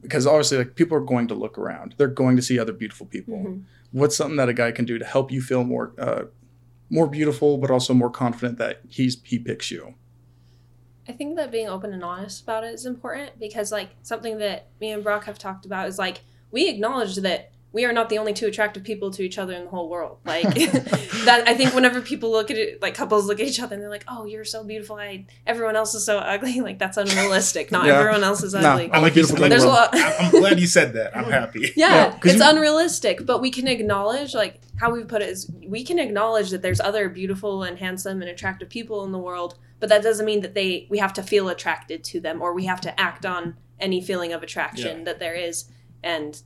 [0.00, 3.06] Because obviously, like people are going to look around, they're going to see other beautiful
[3.06, 3.62] people Mhm.
[3.92, 6.24] What's something that a guy can do to help you feel more uh,
[6.90, 9.94] more beautiful but also more confident that he's he picks you?
[11.08, 14.68] I think that being open and honest about it is important because, like, something that
[14.80, 16.20] me and Brock have talked about is like
[16.50, 19.64] we acknowledge that we are not the only two attractive people to each other in
[19.64, 20.18] the whole world.
[20.24, 20.42] Like
[21.24, 23.82] that, I think whenever people look at it, like couples look at each other and
[23.82, 24.96] they're like, "Oh, you're so beautiful.
[24.96, 27.70] I everyone else is so ugly." Like that's unrealistic.
[27.70, 27.98] Not Yeah.
[28.00, 28.90] everyone else is No, ugly.
[28.90, 29.90] I like beautiful you said- There's a lot.
[29.92, 31.16] I'm, I'm glad you said that.
[31.16, 31.72] I'm happy.
[31.76, 35.28] Yeah, Yeah, 'cause it's you- unrealistic, but we can acknowledge, like how we put it
[35.28, 39.18] is, we can acknowledge that there's other beautiful and handsome and attractive people in the
[39.18, 42.52] world, but that doesn't mean that they we have to feel attracted to them or
[42.52, 45.04] we have to act on any feeling of attraction Yeah.
[45.04, 45.66] that there is,
[46.02, 46.42] and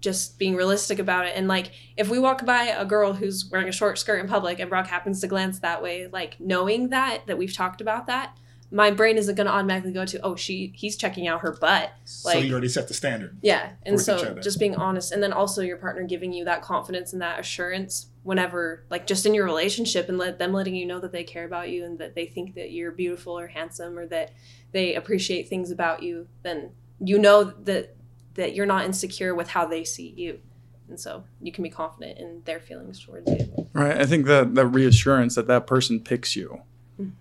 [0.00, 1.32] just being realistic about it.
[1.36, 4.58] And like if we walk by a girl who's wearing a short skirt in public
[4.58, 8.36] and Brock happens to glance that way, like knowing that that we've talked about that.
[8.72, 11.92] My brain isn't going to automatically go to, oh, she he's checking out her butt.
[12.04, 13.36] so you already set the standard.
[13.42, 17.12] Yeah, and so just being honest, and then also your partner giving you that confidence
[17.12, 21.00] and that assurance whenever, like, just in your relationship, and let them letting you know
[21.00, 24.06] that they care about you and that they think that you're beautiful or handsome or
[24.06, 24.30] that
[24.70, 26.28] they appreciate things about you.
[26.44, 26.70] Then
[27.00, 27.96] you know that
[28.40, 30.40] that you're not insecure with how they see you,
[30.88, 33.68] and so you can be confident in their feelings towards you.
[33.72, 36.60] right i think that that reassurance that that person picks you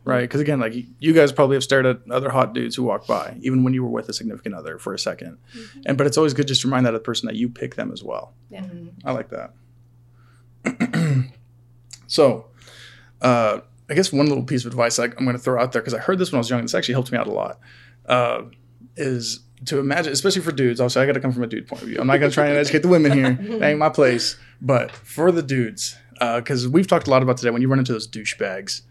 [0.04, 0.24] right?
[0.24, 3.38] Because again like you guys probably have stared at other hot dudes who walk by
[3.40, 5.38] even when you were with a significant other for a 2nd
[5.86, 7.90] and but it's always good just to remind that other person that you pick them
[7.94, 8.34] as well.
[8.50, 8.64] Yeah.
[8.64, 8.90] Mhm.
[9.06, 9.54] i like that.
[12.08, 12.48] So
[13.22, 13.60] uh,
[13.90, 15.94] i guess one little piece of advice like, i'm going to throw out there because
[15.94, 17.60] i heard this when i was young and this actually helped me out a lot
[18.08, 18.42] uh,
[18.98, 21.82] is to imagine especially for dudes also i got to come from a dude point
[21.82, 21.98] of view.
[22.00, 23.34] I'm not going to try and educate the women here.
[23.60, 24.38] That ain't my place.
[24.62, 27.94] But for the dudes because we've talked a lot about today when you run into
[27.94, 28.82] those douchebags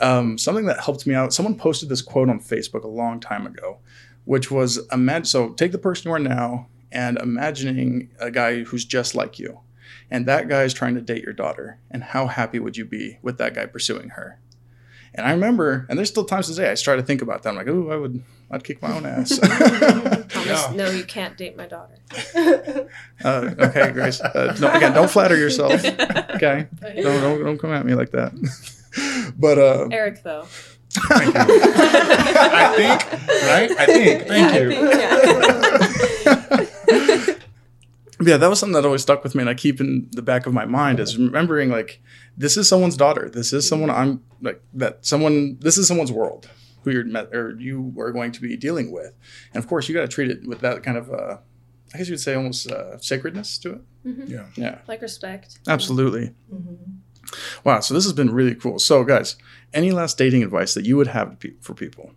[0.00, 3.46] um, something that helped me out someone posted this quote on facebook a long time
[3.46, 3.78] ago
[4.24, 8.84] which was imagine so take the person you are now and imagining a guy who's
[8.84, 9.60] just like you.
[10.10, 11.78] And that guy is trying to date your daughter.
[11.90, 14.40] And how happy would you be with that guy pursuing her?
[15.12, 17.48] And i remember and there's still times today i try to think about that.
[17.48, 20.72] I'm like oh i would i'd kick my own ass Thomas, Yeah.
[20.74, 21.94] no, you can't date my daughter.
[23.24, 25.84] uh, okay grace uh, no, again don't flatter yourself
[26.34, 28.32] okay don't, don't, don't come at me like that
[29.38, 30.46] but uh Eric, though.
[30.92, 31.40] Thank you.
[31.40, 33.00] I think,
[33.46, 33.70] right?
[33.78, 34.26] I think.
[34.26, 34.54] Thank
[38.20, 38.26] you.
[38.26, 40.46] yeah, that was something that always stuck with me, and I keep in the back
[40.46, 42.02] of my mind is remembering like
[42.36, 43.30] this is someone's daughter.
[43.30, 45.06] This is someone I'm like that.
[45.06, 45.58] Someone.
[45.60, 46.50] This is someone's world
[46.82, 49.12] who you're met or you are going to be dealing with,
[49.54, 51.38] and of course you got to treat it with that kind of uh,
[51.94, 53.80] I guess you would say almost uh, sacredness to it.
[54.28, 54.46] Yeah.
[54.56, 55.58] Yeah, like respect.
[55.68, 56.34] absolutely.
[56.52, 56.78] Mhm.
[57.64, 58.78] Wow, so this has been really cool.
[58.78, 59.36] So guys,
[59.74, 62.12] any last dating advice that you would have pe- for people?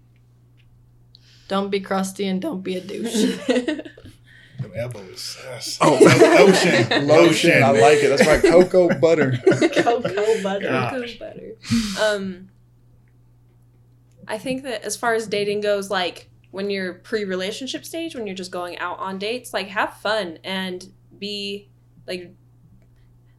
[1.49, 3.37] Don't be crusty and don't be a douche.
[3.47, 5.37] Them elbows.
[5.43, 5.77] Yes.
[5.81, 5.97] Oh.
[6.47, 7.07] lotion.
[7.07, 7.63] Lotion.
[7.63, 8.09] I like it.
[8.09, 9.37] That's my cocoa butter.
[9.45, 10.65] Cocoa butter.
[10.65, 10.91] Yeah.
[10.91, 11.51] Goes better.
[12.01, 12.49] Um,
[14.27, 18.35] I think that as far as dating goes, like when you're pre-relationship stage, when you're
[18.35, 21.69] just going out on dates, like have fun and be
[22.07, 22.33] like.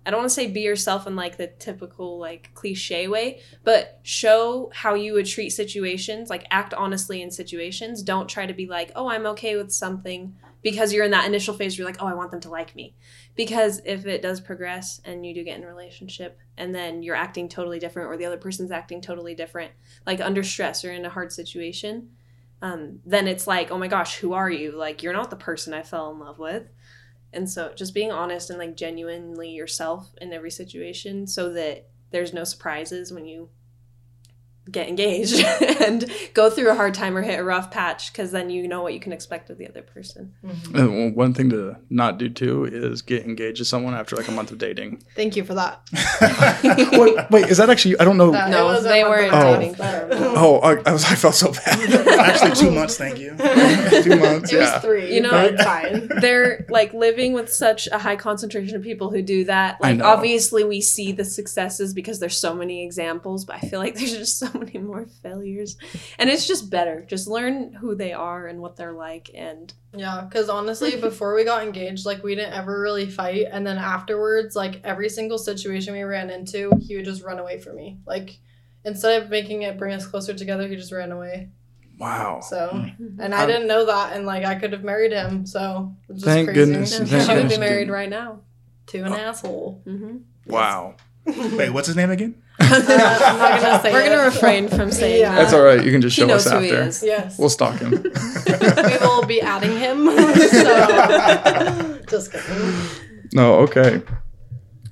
[0.07, 4.01] I don't want to say be yourself in like the typical like cliche way, but
[4.03, 6.28] show how you would treat situations.
[6.28, 8.03] Like act honestly in situations.
[8.03, 11.55] Don't try to be like, oh, I'm okay with something because you're in that initial
[11.55, 11.72] phase.
[11.72, 12.95] Where you're like, oh, I want them to like me
[13.37, 17.16] because if it does progress and you do get in a relationship and then you're
[17.16, 19.72] acting totally different or the other person's acting totally different
[20.07, 22.09] like under stress or in a hard situation
[22.64, 24.72] um, then it's like oh my gosh who are you?
[24.72, 26.64] Like you're not the person i fell in love with.
[27.30, 32.32] And so just being honest and like genuinely yourself in every situation so that there's
[32.32, 33.51] no surprises when you
[34.71, 35.45] get engaged
[35.81, 38.83] and go through a hard time or hit a rough patch because then you know
[38.83, 40.33] what you can expect of the other person.
[40.45, 40.77] Mm-hmm.
[40.77, 44.29] And one- one thing to not do too is get engaged to someone after like
[44.29, 45.03] a month of dating.
[45.17, 45.81] Thank you for that.
[46.93, 47.99] wait, wait, is that actually?
[47.99, 48.31] I don't know.
[48.31, 49.57] That- No, it was a they weren't oh.
[49.59, 49.75] dating.
[49.75, 51.05] but- Oh, I, I was.
[51.05, 52.09] I felt so bad.
[52.19, 52.97] Actually, two months.
[52.97, 53.31] Thank you.
[54.03, 54.53] Two months.
[54.53, 55.15] It was three.
[55.15, 56.09] You know- but it's fine.
[56.21, 59.79] They're like living with such a high concentration of people who do that.
[59.83, 60.07] I Like, know.
[60.07, 64.12] obviously, we see the successes because there's so many examples, but I feel like there's
[64.17, 65.77] just so many more failures.
[66.19, 67.05] And it's just better.
[67.09, 69.31] Just learn who they are and what they're like.
[69.35, 73.67] And Yeah, because honestly, before we got engaged, like we didn't ever really fight, and
[73.67, 77.77] then afterwards, like every single situation we ran into, he would just run away from
[77.77, 77.99] me.
[78.07, 78.39] Like
[78.85, 81.51] instead of making it bring us closer together, he just ran away.
[81.99, 82.41] Wow.
[82.41, 82.85] So,
[83.21, 85.47] and I didn't know that, and like I could have married him.
[85.47, 86.73] So it's just Thank crazy.
[86.73, 86.91] goodness.
[86.91, 87.93] she Thank would be you married didn't.
[87.93, 88.41] Right now.
[88.89, 89.81] to an asshole.
[89.85, 90.97] hmm Wow.
[91.27, 92.35] Wait, what's his name again?
[92.61, 93.93] I'm gonna say.
[93.93, 95.35] We're going to refrain from saying Yeah.
[95.35, 95.43] that.
[95.43, 95.83] That's all right.
[95.85, 96.83] You can just He show knows us who he after.
[96.83, 97.03] is.
[97.03, 97.91] Yes, We'll stalk him.
[98.03, 100.05] we will be adding him.
[100.49, 102.75] so, just kidding.
[103.33, 104.03] No, okay.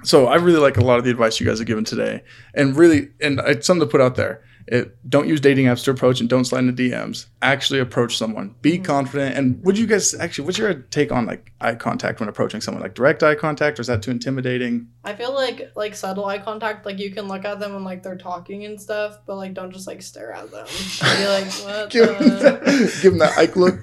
[0.05, 2.25] So I really like a lot of the advice you guys have given today,
[2.55, 4.43] and really, and it's something to put out there.
[4.67, 7.27] It, don't use dating apps to approach, and don't slide into DMs.
[7.41, 8.55] Actually, approach someone.
[8.63, 8.85] Be mm-hmm.
[8.85, 9.37] confident.
[9.37, 10.47] And would you guys actually?
[10.47, 12.83] What's your take on like eye contact when approaching someone?
[12.83, 14.89] Like direct eye contact, or is that too intimidating?
[15.05, 18.03] I feel like like subtle eye contact, like you can look at them when like
[18.03, 20.67] they're talking and stuff, but like don't just like stare at them.
[21.01, 21.91] Be like, what?
[21.91, 23.79] Give the- that, give him that Ike look.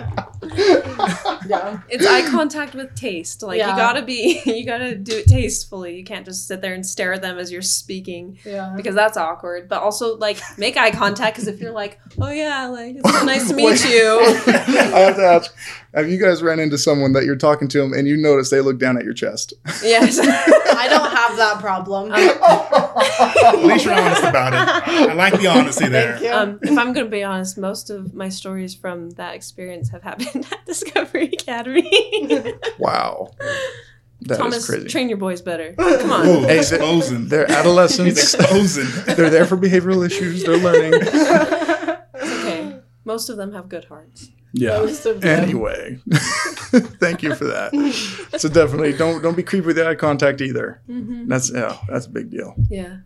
[1.48, 1.80] yeah.
[1.88, 3.42] It's eye contact with taste.
[3.42, 3.70] Like Yeah.
[3.70, 5.96] you gotta be, you gotta do it tastefully.
[5.96, 8.72] You can't just sit there and stare at them as you're speaking Yeah.
[8.76, 9.68] because that's awkward.
[9.68, 13.24] But also like make eye contact because if you're like, oh yeah, like it's so
[13.26, 14.20] nice to meet you.
[14.46, 15.54] I have to ask:
[15.94, 18.60] Have you guys ran into someone that you're talking to them, and you notice they
[18.60, 19.52] look down at your chest?
[19.82, 20.18] yes.
[20.20, 22.12] I don't have that problem.
[22.12, 22.83] Um,
[23.44, 24.88] At least you're honest about it.
[25.10, 26.12] I like the honesty there.
[26.12, 26.30] Thank you.
[26.32, 30.46] Um, if I'm gonna be honest, most of my stories from that experience have happened
[30.52, 31.90] at Discovery Academy.
[32.78, 33.30] Wow,
[34.22, 34.88] that is Thomas, crazy.
[34.88, 35.74] train your boys better.
[35.74, 36.26] Come on.
[36.26, 37.28] Ooh, Hey, exposing.
[37.28, 38.34] They're He's adolescents.
[38.34, 38.86] exposing.
[39.16, 40.44] They're there for behavioral issues.
[40.44, 40.92] They're learning.
[40.94, 42.80] It's okay.
[43.04, 44.30] Most of them have good hearts.
[44.52, 44.78] Yeah.
[44.78, 45.42] Most of them.
[45.42, 45.98] Anyway,
[47.00, 47.72] thank you for that.
[48.38, 50.82] So definitely don't don't be creepy with the eye contact either.
[50.88, 51.28] Mm-hmm.
[51.28, 52.54] That's yeah, that's a big deal.
[52.68, 52.98] Yeah.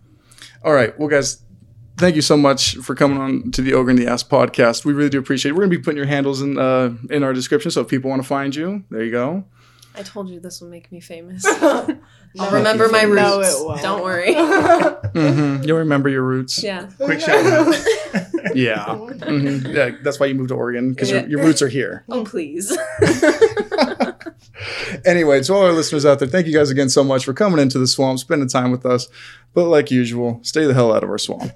[0.65, 1.45] All right, well, guys,
[1.99, 4.85] thank you so much for coming on to the Ogre and the Ass podcast.
[4.85, 5.55] We really do appreciate it.
[5.55, 8.23] We're gonna be putting your handles in uh, in our description, so if people want
[8.23, 9.45] to find you, there you go.
[9.95, 11.45] I told you this will make me famous.
[12.39, 13.21] I'll remember my roots.
[13.21, 13.83] No, it won't.
[13.83, 14.33] Don't worry.
[14.35, 15.65] Mm-hmm.
[15.65, 16.63] You'll remember your roots.
[16.63, 16.89] Yeah.
[16.99, 17.75] Quick shout out.
[18.55, 18.85] Yeah.
[19.29, 19.75] Mhm.
[19.75, 19.91] Yeah.
[20.03, 21.21] That's why you moved to Oregon because Yeah.
[21.23, 22.05] your, your roots are here.
[22.09, 22.77] Oh please.
[25.05, 27.61] anyway, to all our listeners out there, thank you guys again so much for coming
[27.61, 29.09] into the swamp, spending time with us.
[29.55, 31.53] But like usual, stay the hell out of our swamp.